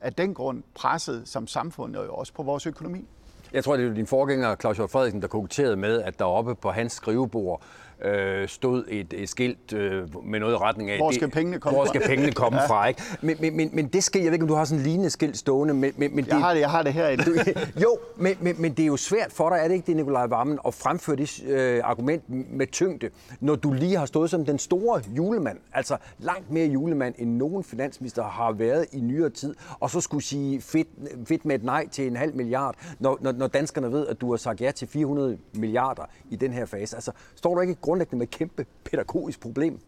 af 0.00 0.12
den 0.12 0.34
grund 0.34 0.62
presset 0.74 1.22
som 1.28 1.46
samfund 1.46 1.96
og 1.96 2.18
også 2.18 2.32
på 2.32 2.42
vores 2.42 2.66
økonomi. 2.66 3.04
Jeg 3.52 3.64
tror, 3.64 3.76
det 3.76 3.86
er 3.86 3.94
din 3.94 4.06
forgænger, 4.06 4.56
Claus 4.56 4.76
Hjort 4.76 4.90
Frederiksen, 4.90 5.22
der 5.22 5.28
koketterede 5.28 5.76
med, 5.76 6.02
at 6.02 6.18
der 6.18 6.24
oppe 6.24 6.54
på 6.54 6.70
hans 6.70 6.92
skrivebord 6.92 7.62
øh, 8.04 8.48
stod 8.48 8.84
et, 8.88 9.12
et 9.12 9.28
skilt 9.28 9.72
øh, 9.72 10.24
med 10.24 10.40
noget 10.40 10.54
i 10.54 10.56
retning 10.56 10.90
af... 10.90 10.98
Hvor 10.98 11.10
skal 11.10 11.30
pengene 11.30 11.58
komme 11.58 11.76
hvor 11.76 11.84
fra? 11.84 11.88
Skal 11.88 12.08
pengene 12.08 12.32
komme 12.32 12.58
ja. 12.62 12.66
fra, 12.66 12.86
ikke? 12.86 13.02
Men, 13.20 13.36
men, 13.40 13.56
men, 13.56 13.70
men 13.72 13.86
det 13.88 14.04
skal, 14.04 14.22
jeg 14.22 14.26
ved 14.26 14.32
ikke, 14.32 14.44
om 14.44 14.48
du 14.48 14.54
har 14.54 14.64
sådan 14.64 14.78
en 14.78 14.86
lignende 14.86 15.10
skilt 15.10 15.38
stående, 15.38 15.74
men... 15.74 15.92
men, 15.96 16.16
men 16.16 16.26
jeg, 16.26 16.34
det, 16.34 16.42
har 16.42 16.52
det, 16.54 16.60
jeg 16.60 16.70
har 16.70 16.82
det 16.82 16.92
herinde. 16.92 17.24
Jo, 17.82 17.98
men, 18.16 18.36
men, 18.40 18.54
men 18.58 18.72
det 18.72 18.82
er 18.82 18.86
jo 18.86 18.96
svært 18.96 19.32
for 19.32 19.50
dig, 19.50 19.58
er 19.58 19.68
det 19.68 19.74
ikke 19.74 19.86
det, 19.86 19.96
Nikolaj 19.96 20.26
Vammen, 20.26 20.58
at 20.66 20.74
fremføre 20.74 21.16
det 21.16 21.44
øh, 21.44 21.80
argument 21.84 22.22
med 22.28 22.66
tyngde, 22.66 23.10
når 23.40 23.54
du 23.54 23.72
lige 23.72 23.96
har 23.96 24.06
stået 24.06 24.30
som 24.30 24.44
den 24.44 24.58
store 24.58 25.02
julemand, 25.16 25.58
altså 25.72 25.96
langt 26.18 26.50
mere 26.50 26.66
julemand, 26.66 27.14
end 27.18 27.30
nogen 27.30 27.64
finansminister 27.64 28.22
har 28.22 28.52
været 28.52 28.86
i 28.92 29.00
nyere 29.00 29.30
tid, 29.30 29.54
og 29.80 29.90
så 29.90 30.00
skulle 30.00 30.24
sige 30.24 30.60
fedt, 30.60 30.88
fedt 31.28 31.44
med 31.44 31.54
et 31.54 31.64
nej 31.64 31.88
til 31.88 32.06
en 32.06 32.16
halv 32.16 32.36
milliard, 32.36 32.74
når, 32.98 33.18
når, 33.20 33.32
når 33.32 33.46
danskerne 33.46 33.92
ved, 33.92 34.06
at 34.06 34.20
du 34.20 34.30
har 34.30 34.36
sagt 34.36 34.60
ja 34.60 34.70
til 34.70 34.88
400 34.88 35.38
milliarder 35.54 36.02
i 36.30 36.36
den 36.36 36.52
her 36.52 36.66
fase. 36.66 36.96
Altså, 36.96 37.12
står 37.34 37.54
du 37.54 37.60
ikke 37.60 37.74
grundlæggende 37.86 38.18
med 38.18 38.26
et 38.26 38.30
kæmpe 38.30 38.66
pædagogisk 38.84 39.40
problem. 39.40 39.80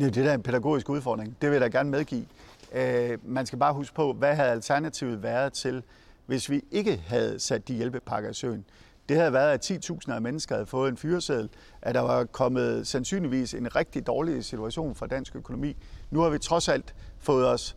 Ja, 0.00 0.08
det 0.08 0.26
er 0.26 0.34
en 0.34 0.42
pædagogisk 0.42 0.88
udfordring. 0.88 1.36
Det 1.40 1.50
vil 1.50 1.60
jeg 1.60 1.72
da 1.72 1.78
gerne 1.78 1.90
medgive. 1.90 2.24
Øh, 2.72 3.18
man 3.24 3.46
skal 3.46 3.58
bare 3.58 3.74
huske 3.74 3.94
på, 3.94 4.12
hvad 4.12 4.34
havde 4.34 4.50
alternativet 4.50 5.22
været 5.22 5.52
til, 5.52 5.82
hvis 6.26 6.50
vi 6.50 6.62
ikke 6.70 6.96
havde 7.06 7.38
sat 7.38 7.68
de 7.68 7.74
hjælpepakker 7.74 8.30
i 8.30 8.34
søen. 8.34 8.64
Det 9.08 9.16
havde 9.16 9.32
været, 9.32 9.70
at 9.70 9.90
10.000 9.90 10.12
af 10.12 10.22
mennesker 10.22 10.54
havde 10.54 10.66
fået 10.66 10.88
en 10.88 10.96
fyreseddel, 10.96 11.48
at 11.82 11.94
der 11.94 12.00
var 12.00 12.24
kommet 12.24 12.86
sandsynligvis 12.86 13.54
en 13.54 13.76
rigtig 13.76 14.06
dårlig 14.06 14.44
situation 14.44 14.94
for 14.94 15.06
dansk 15.06 15.36
økonomi. 15.36 15.76
Nu 16.10 16.20
har 16.20 16.30
vi 16.30 16.38
trods 16.38 16.68
alt 16.68 16.94
fået 17.18 17.48
os 17.48 17.76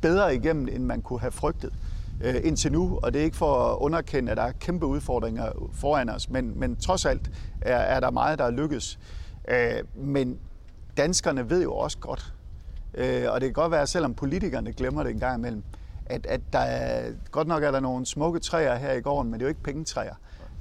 bedre 0.00 0.34
igennem, 0.34 0.68
end 0.68 0.84
man 0.84 1.02
kunne 1.02 1.20
have 1.20 1.32
frygtet 1.32 1.72
øh, 2.20 2.34
indtil 2.44 2.72
nu, 2.72 2.98
og 3.02 3.12
det 3.12 3.20
er 3.20 3.24
ikke 3.24 3.36
for 3.36 3.54
at 3.54 3.78
underkende, 3.78 4.30
at 4.30 4.36
der 4.36 4.42
er 4.42 4.52
kæmpe 4.52 4.86
udfordringer 4.86 5.70
foran 5.72 6.08
os, 6.08 6.30
men, 6.30 6.58
men 6.60 6.76
trods 6.76 7.04
alt 7.04 7.30
er, 7.60 7.76
er 7.76 8.00
der 8.00 8.10
meget, 8.10 8.38
der 8.38 8.44
er 8.44 8.50
lykkes. 8.50 8.98
Øh, 9.48 9.84
men 9.94 10.38
danskerne 10.96 11.50
ved 11.50 11.62
jo 11.62 11.74
også 11.74 11.98
godt, 11.98 12.34
øh, 12.94 13.24
og 13.28 13.40
det 13.40 13.46
kan 13.46 13.52
godt 13.52 13.72
være, 13.72 13.86
selvom 13.86 14.14
politikerne 14.14 14.72
glemmer 14.72 15.02
det 15.02 15.12
en 15.12 15.20
gang 15.20 15.38
imellem, 15.38 15.62
at, 16.06 16.26
at 16.26 16.40
der 16.52 16.58
er, 16.58 17.12
godt 17.30 17.48
nok 17.48 17.62
er 17.62 17.70
der 17.70 17.80
nogle 17.80 18.06
smukke 18.06 18.38
træer 18.38 18.74
her 18.74 18.92
i 18.92 19.00
gården, 19.00 19.30
men 19.30 19.40
det 19.40 19.44
er 19.44 19.46
jo 19.46 19.48
ikke 19.48 19.62
pengetræer. 19.62 20.14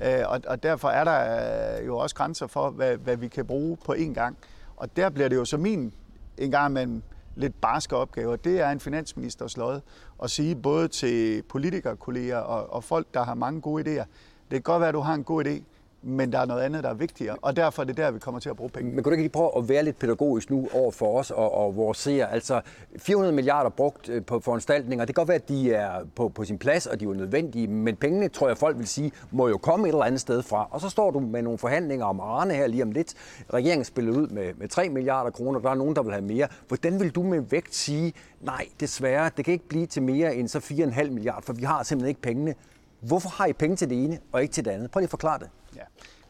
Øh, 0.05 0.23
og, 0.25 0.41
og 0.47 0.63
derfor 0.63 0.89
er 0.89 1.03
der 1.03 1.79
øh, 1.79 1.87
jo 1.87 1.97
også 1.97 2.15
grænser 2.15 2.47
for, 2.47 2.69
hvad, 2.69 2.97
hvad 2.97 3.17
vi 3.17 3.27
kan 3.27 3.45
bruge 3.45 3.77
på 3.85 3.93
én 3.93 4.13
gang. 4.13 4.37
Og 4.77 4.95
der 4.95 5.09
bliver 5.09 5.29
det 5.29 5.35
jo 5.35 5.45
så 5.45 5.57
min 5.57 5.93
en 6.37 6.51
gang 6.51 6.71
imellem 6.71 7.03
lidt 7.37 7.61
barske 7.61 7.95
opgaver. 7.95 8.35
Det 8.35 8.59
er 8.59 8.69
en 8.69 8.79
finansministers 8.79 9.57
lod 9.57 9.79
at 10.23 10.31
sige 10.31 10.55
både 10.55 10.87
til 10.87 11.43
politikerkolleger 11.43 12.37
og, 12.37 12.73
og 12.73 12.83
folk, 12.83 13.07
der 13.13 13.23
har 13.23 13.33
mange 13.33 13.61
gode 13.61 13.83
idéer. 13.83 14.05
Det 14.51 14.51
kan 14.51 14.61
godt 14.61 14.79
være, 14.79 14.89
at 14.89 14.93
du 14.93 14.99
har 14.99 15.13
en 15.13 15.23
god 15.23 15.45
idé, 15.45 15.63
men 16.07 16.31
der 16.31 16.39
er 16.39 16.45
noget 16.45 16.61
andet, 16.61 16.83
der 16.83 16.89
er 16.89 16.93
vigtigere, 16.93 17.37
og 17.41 17.55
derfor 17.55 17.81
er 17.81 17.85
det 17.85 17.97
der, 17.97 18.11
vi 18.11 18.19
kommer 18.19 18.39
til 18.39 18.49
at 18.49 18.55
bruge 18.55 18.69
penge. 18.69 18.91
Men 18.91 19.03
kunne 19.03 19.11
du 19.11 19.13
ikke 19.13 19.23
lige 19.23 19.31
prøve 19.31 19.51
at 19.57 19.69
være 19.69 19.83
lidt 19.83 19.99
pædagogisk 19.99 20.49
nu 20.49 20.67
over 20.73 20.91
for 20.91 21.19
os 21.19 21.31
og, 21.31 21.53
og 21.53 21.75
vores 21.75 21.97
seere? 21.97 22.31
Altså 22.33 22.61
400 22.97 23.35
milliarder 23.35 23.69
brugt 23.69 24.09
øh, 24.09 24.25
på 24.25 24.39
foranstaltninger, 24.39 25.05
det 25.05 25.15
kan 25.15 25.21
godt 25.21 25.27
være, 25.27 25.35
at 25.35 25.49
de 25.49 25.73
er 25.73 25.91
på, 26.15 26.29
på 26.29 26.45
sin 26.45 26.57
plads, 26.57 26.87
og 26.87 26.99
de 26.99 27.05
er 27.05 27.13
nødvendige, 27.13 27.67
men 27.67 27.95
pengene, 27.95 28.29
tror 28.29 28.47
jeg, 28.47 28.57
folk 28.57 28.77
vil 28.77 28.87
sige, 28.87 29.11
må 29.31 29.47
jo 29.47 29.57
komme 29.57 29.87
et 29.87 29.91
eller 29.91 30.05
andet 30.05 30.21
sted 30.21 30.43
fra. 30.43 30.67
Og 30.71 30.81
så 30.81 30.89
står 30.89 31.11
du 31.11 31.19
med 31.19 31.41
nogle 31.41 31.57
forhandlinger 31.57 32.05
om 32.05 32.19
Arne 32.19 32.53
her 32.53 32.67
lige 32.67 32.83
om 32.83 32.91
lidt. 32.91 33.13
Regeringen 33.53 33.85
spiller 33.85 34.13
ud 34.13 34.27
med, 34.27 34.53
med 34.57 34.67
3 34.67 34.89
milliarder 34.89 35.31
kroner, 35.31 35.59
der 35.59 35.69
er 35.69 35.75
nogen, 35.75 35.95
der 35.95 36.03
vil 36.03 36.11
have 36.11 36.25
mere. 36.25 36.47
Hvordan 36.67 36.99
vil 36.99 37.09
du 37.09 37.23
med 37.23 37.41
vægt 37.49 37.75
sige, 37.75 38.13
nej, 38.41 38.65
desværre, 38.79 39.29
det 39.37 39.45
kan 39.45 39.51
ikke 39.51 39.67
blive 39.67 39.85
til 39.85 40.03
mere 40.03 40.35
end 40.35 40.47
så 40.47 40.59
4,5 40.59 41.09
milliarder, 41.09 41.41
for 41.41 41.53
vi 41.53 41.63
har 41.63 41.83
simpelthen 41.83 42.09
ikke 42.09 42.21
pengene. 42.21 42.55
Hvorfor 42.99 43.29
har 43.29 43.45
I 43.45 43.53
penge 43.53 43.75
til 43.75 43.89
det 43.89 44.03
ene 44.03 44.19
og 44.31 44.41
ikke 44.41 44.51
til 44.51 44.65
det 44.65 44.71
andet? 44.71 44.91
Prøv 44.91 44.99
lige 44.99 45.05
at 45.05 45.09
forklare 45.09 45.39
det. 45.39 45.49
Ja. 45.75 45.81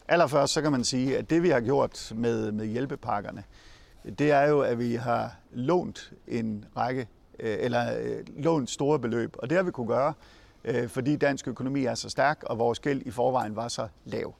Allerførst 0.07 0.53
så 0.53 0.61
kan 0.61 0.71
man 0.71 0.83
sige, 0.83 1.17
at 1.17 1.29
det 1.29 1.43
vi 1.43 1.49
har 1.49 1.59
gjort 1.59 2.13
med, 2.15 2.51
med 2.51 2.65
hjælpepakkerne, 2.65 3.43
det 4.19 4.31
er 4.31 4.47
jo, 4.47 4.61
at 4.61 4.79
vi 4.79 4.95
har 4.95 5.35
lånt 5.51 6.13
en 6.27 6.65
række, 6.77 7.07
øh, 7.39 7.57
eller 7.59 7.99
øh, 7.99 8.23
lånt 8.37 8.69
store 8.69 8.99
beløb. 8.99 9.35
Og 9.37 9.49
det 9.49 9.55
har 9.55 9.63
vi 9.63 9.71
kunne 9.71 9.87
gøre, 9.87 10.13
øh, 10.63 10.89
fordi 10.89 11.15
dansk 11.15 11.47
økonomi 11.47 11.85
er 11.85 11.95
så 11.95 12.09
stærk, 12.09 12.43
og 12.43 12.59
vores 12.59 12.79
gæld 12.79 13.01
i 13.05 13.11
forvejen 13.11 13.55
var 13.55 13.67
så 13.67 13.87
lav. 14.05 14.35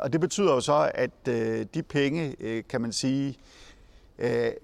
Og 0.00 0.12
det 0.12 0.20
betyder 0.20 0.52
jo 0.52 0.60
så, 0.60 0.90
at 0.94 1.26
de 1.74 1.82
penge, 1.88 2.62
kan 2.62 2.80
man 2.80 2.92
sige, 2.92 3.38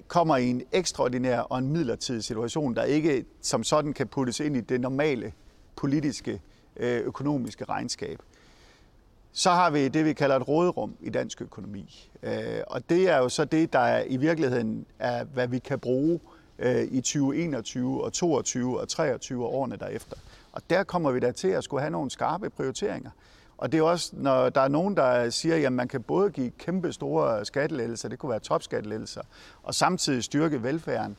kommer 0.08 0.36
i 0.36 0.46
en 0.46 0.62
ekstraordinær 0.72 1.40
og 1.40 1.58
en 1.58 1.68
midlertidig 1.68 2.24
situation, 2.24 2.74
der 2.74 2.82
ikke 2.82 3.24
som 3.42 3.64
sådan 3.64 3.92
kan 3.92 4.08
puttes 4.08 4.40
ind 4.40 4.56
i 4.56 4.60
det 4.60 4.80
normale 4.80 5.32
politiske 5.76 6.40
Øh, 6.80 7.00
økonomiske 7.00 7.64
regnskab. 7.64 8.18
Så 9.32 9.50
har 9.50 9.70
vi 9.70 9.88
det, 9.88 10.04
vi 10.04 10.12
kalder 10.12 10.36
et 10.36 10.48
råderum 10.48 10.94
i 11.00 11.10
dansk 11.10 11.42
økonomi. 11.42 12.10
Øh, 12.22 12.60
og 12.66 12.90
det 12.90 13.08
er 13.08 13.18
jo 13.18 13.28
så 13.28 13.44
det, 13.44 13.72
der 13.72 14.02
i 14.06 14.16
virkeligheden 14.16 14.86
er, 14.98 15.24
hvad 15.24 15.48
vi 15.48 15.58
kan 15.58 15.78
bruge 15.78 16.20
øh, 16.58 16.82
i 16.82 17.00
2021 17.00 18.04
og 18.04 18.12
22 18.12 18.80
og 18.80 18.88
23 18.88 19.44
og 19.44 19.54
årene 19.54 19.76
derefter. 19.76 20.16
Og 20.52 20.62
der 20.70 20.82
kommer 20.82 21.10
vi 21.10 21.20
da 21.20 21.32
til 21.32 21.48
at 21.48 21.64
skulle 21.64 21.80
have 21.80 21.90
nogle 21.90 22.10
skarpe 22.10 22.50
prioriteringer. 22.50 23.10
Og 23.58 23.72
det 23.72 23.78
er 23.78 23.82
også, 23.82 24.10
når 24.12 24.48
der 24.48 24.60
er 24.60 24.68
nogen, 24.68 24.96
der 24.96 25.30
siger, 25.30 25.66
at 25.66 25.72
man 25.72 25.88
kan 25.88 26.02
både 26.02 26.30
give 26.30 26.50
kæmpe 26.50 26.92
store 26.92 27.44
skattelettelser, 27.44 28.08
det 28.08 28.18
kunne 28.18 28.30
være 28.30 28.40
topskattelettelser, 28.40 29.22
og 29.62 29.74
samtidig 29.74 30.24
styrke 30.24 30.62
velfærden, 30.62 31.16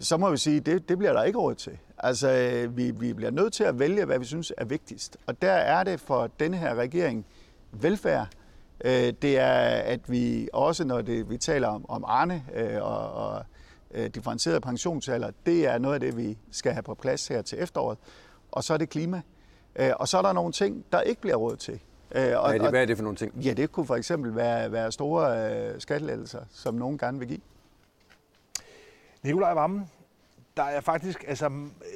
så 0.00 0.16
må 0.16 0.30
vi 0.30 0.36
sige, 0.36 0.56
at 0.56 0.66
det, 0.66 0.88
det 0.88 0.98
bliver 0.98 1.12
der 1.12 1.22
ikke 1.22 1.38
råd 1.38 1.54
til. 1.54 1.78
Altså, 1.98 2.28
vi, 2.70 2.90
vi 2.90 3.12
bliver 3.12 3.30
nødt 3.30 3.52
til 3.52 3.64
at 3.64 3.78
vælge, 3.78 4.04
hvad 4.04 4.18
vi 4.18 4.24
synes 4.24 4.52
er 4.56 4.64
vigtigst. 4.64 5.16
Og 5.26 5.42
der 5.42 5.52
er 5.52 5.84
det 5.84 6.00
for 6.00 6.30
denne 6.40 6.56
her 6.56 6.74
regering 6.74 7.26
velfærd. 7.72 8.26
Øh, 8.84 9.12
det 9.22 9.38
er, 9.38 9.52
at 9.80 10.10
vi 10.10 10.48
også, 10.52 10.84
når 10.84 11.00
det, 11.00 11.30
vi 11.30 11.38
taler 11.38 11.68
om, 11.68 11.84
om 11.88 12.04
Arne 12.06 12.44
øh, 12.54 12.82
og, 12.82 13.12
og 13.12 13.44
øh, 13.90 14.06
differentieret 14.06 14.62
pensionsalder, 14.62 15.30
det 15.46 15.66
er 15.66 15.78
noget 15.78 15.94
af 15.94 16.00
det, 16.00 16.16
vi 16.16 16.38
skal 16.50 16.72
have 16.72 16.82
på 16.82 16.94
plads 16.94 17.28
her 17.28 17.42
til 17.42 17.62
efteråret. 17.62 17.98
Og 18.52 18.64
så 18.64 18.74
er 18.74 18.78
det 18.78 18.88
klima. 18.88 19.22
Og 19.96 20.08
så 20.08 20.18
er 20.18 20.22
der 20.22 20.32
nogle 20.32 20.52
ting, 20.52 20.84
der 20.92 21.00
ikke 21.00 21.20
bliver 21.20 21.36
råd 21.36 21.56
til. 21.56 21.80
Og, 22.10 22.20
hvad, 22.20 22.32
er 22.32 22.58
det, 22.58 22.70
hvad 22.70 22.82
er 22.82 22.86
det 22.86 22.96
for 22.96 23.02
nogle 23.02 23.16
ting? 23.16 23.34
Ja, 23.34 23.52
det 23.52 23.72
kunne 23.72 23.86
for 23.86 23.96
eksempel 23.96 24.36
være, 24.36 24.72
være 24.72 24.92
store 24.92 25.80
skattelettelser, 25.80 26.40
som 26.50 26.74
nogen 26.74 26.98
gerne 26.98 27.18
vil 27.18 27.28
give. 27.28 27.40
Nikolaj 29.22 29.54
Vammen, 29.54 29.90
der 30.56 30.62
er 30.62 30.80
faktisk, 30.80 31.24
altså 31.28 31.50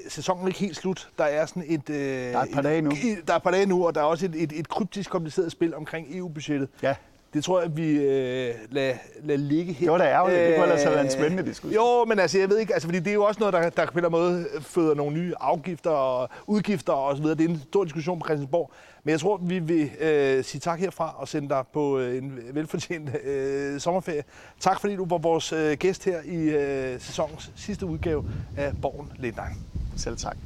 sæsonen 0.08 0.42
er 0.44 0.48
ikke 0.48 0.60
helt 0.60 0.76
slut. 0.76 1.10
Der 1.18 1.24
er 1.24 1.46
sådan 1.46 1.64
et... 1.66 1.90
Øh, 1.90 1.96
der 1.96 2.38
er 2.38 2.42
et 2.42 2.50
par 2.54 2.62
dage 2.62 2.82
nu. 2.82 2.90
Et, 2.90 3.26
der 3.26 3.32
er 3.32 3.36
et 3.36 3.42
par 3.42 3.50
dage 3.50 3.66
nu, 3.66 3.86
og 3.86 3.94
der 3.94 4.00
er 4.00 4.04
også 4.04 4.26
et, 4.26 4.42
et, 4.42 4.52
et 4.52 4.68
kryptisk 4.68 5.10
kompliceret 5.10 5.52
spil 5.52 5.74
omkring 5.74 6.16
EU-budgettet. 6.16 6.68
Ja. 6.82 6.94
Det 7.34 7.44
tror 7.44 7.60
jeg, 7.60 7.76
vi 7.76 7.90
øh, 7.90 8.54
lader, 8.70 8.94
lad 9.22 9.38
ligge 9.38 9.72
her. 9.72 9.86
Det 9.86 9.92
var 9.92 9.98
da 9.98 10.04
ærgerligt. 10.04 10.40
det 10.40 10.54
kunne 10.54 10.62
ellers 10.62 10.82
have 10.82 10.94
været 10.94 11.04
en 11.04 11.10
spændende 11.10 11.44
diskussion. 11.44 11.74
Jo, 11.74 12.04
men 12.04 12.18
altså, 12.18 12.38
jeg 12.38 12.50
ved 12.50 12.58
ikke, 12.58 12.74
altså, 12.74 12.88
fordi 12.88 12.98
det 12.98 13.10
er 13.10 13.14
jo 13.14 13.24
også 13.24 13.40
noget, 13.40 13.52
der, 13.52 13.70
der 13.70 13.86
på 13.86 13.98
en 13.98 14.04
måde 14.10 14.46
føder 14.60 14.94
nogle 14.94 15.16
nye 15.16 15.34
afgifter 15.40 15.90
og 15.90 16.28
udgifter 16.46 16.92
og 16.92 17.16
så 17.16 17.22
videre. 17.22 17.38
Det 17.38 17.44
er 17.44 17.48
en 17.48 17.62
stor 17.68 17.84
diskussion 17.84 18.18
på 18.18 18.24
Christiansborg. 18.26 18.70
Men 19.04 19.10
jeg 19.10 19.20
tror, 19.20 19.36
vi 19.42 19.58
vil 19.58 19.90
øh, 20.00 20.44
sige 20.44 20.60
tak 20.60 20.80
herfra 20.80 21.14
og 21.18 21.28
sende 21.28 21.48
dig 21.48 21.64
på 21.72 21.98
øh, 21.98 22.18
en 22.18 22.38
velfortjent 22.52 23.10
øh, 23.24 23.80
sommerferie. 23.80 24.24
Tak 24.60 24.80
fordi 24.80 24.96
du 24.96 25.06
var 25.08 25.18
vores 25.18 25.52
øh, 25.52 25.76
gæst 25.76 26.04
her 26.04 26.18
i 26.24 26.36
øh, 26.36 27.00
sæsonens 27.00 27.52
sidste 27.56 27.86
udgave 27.86 28.24
af 28.56 28.72
Borgen 28.82 29.12
Late 29.18 29.36
Selv 29.96 30.16
tak. 30.16 30.36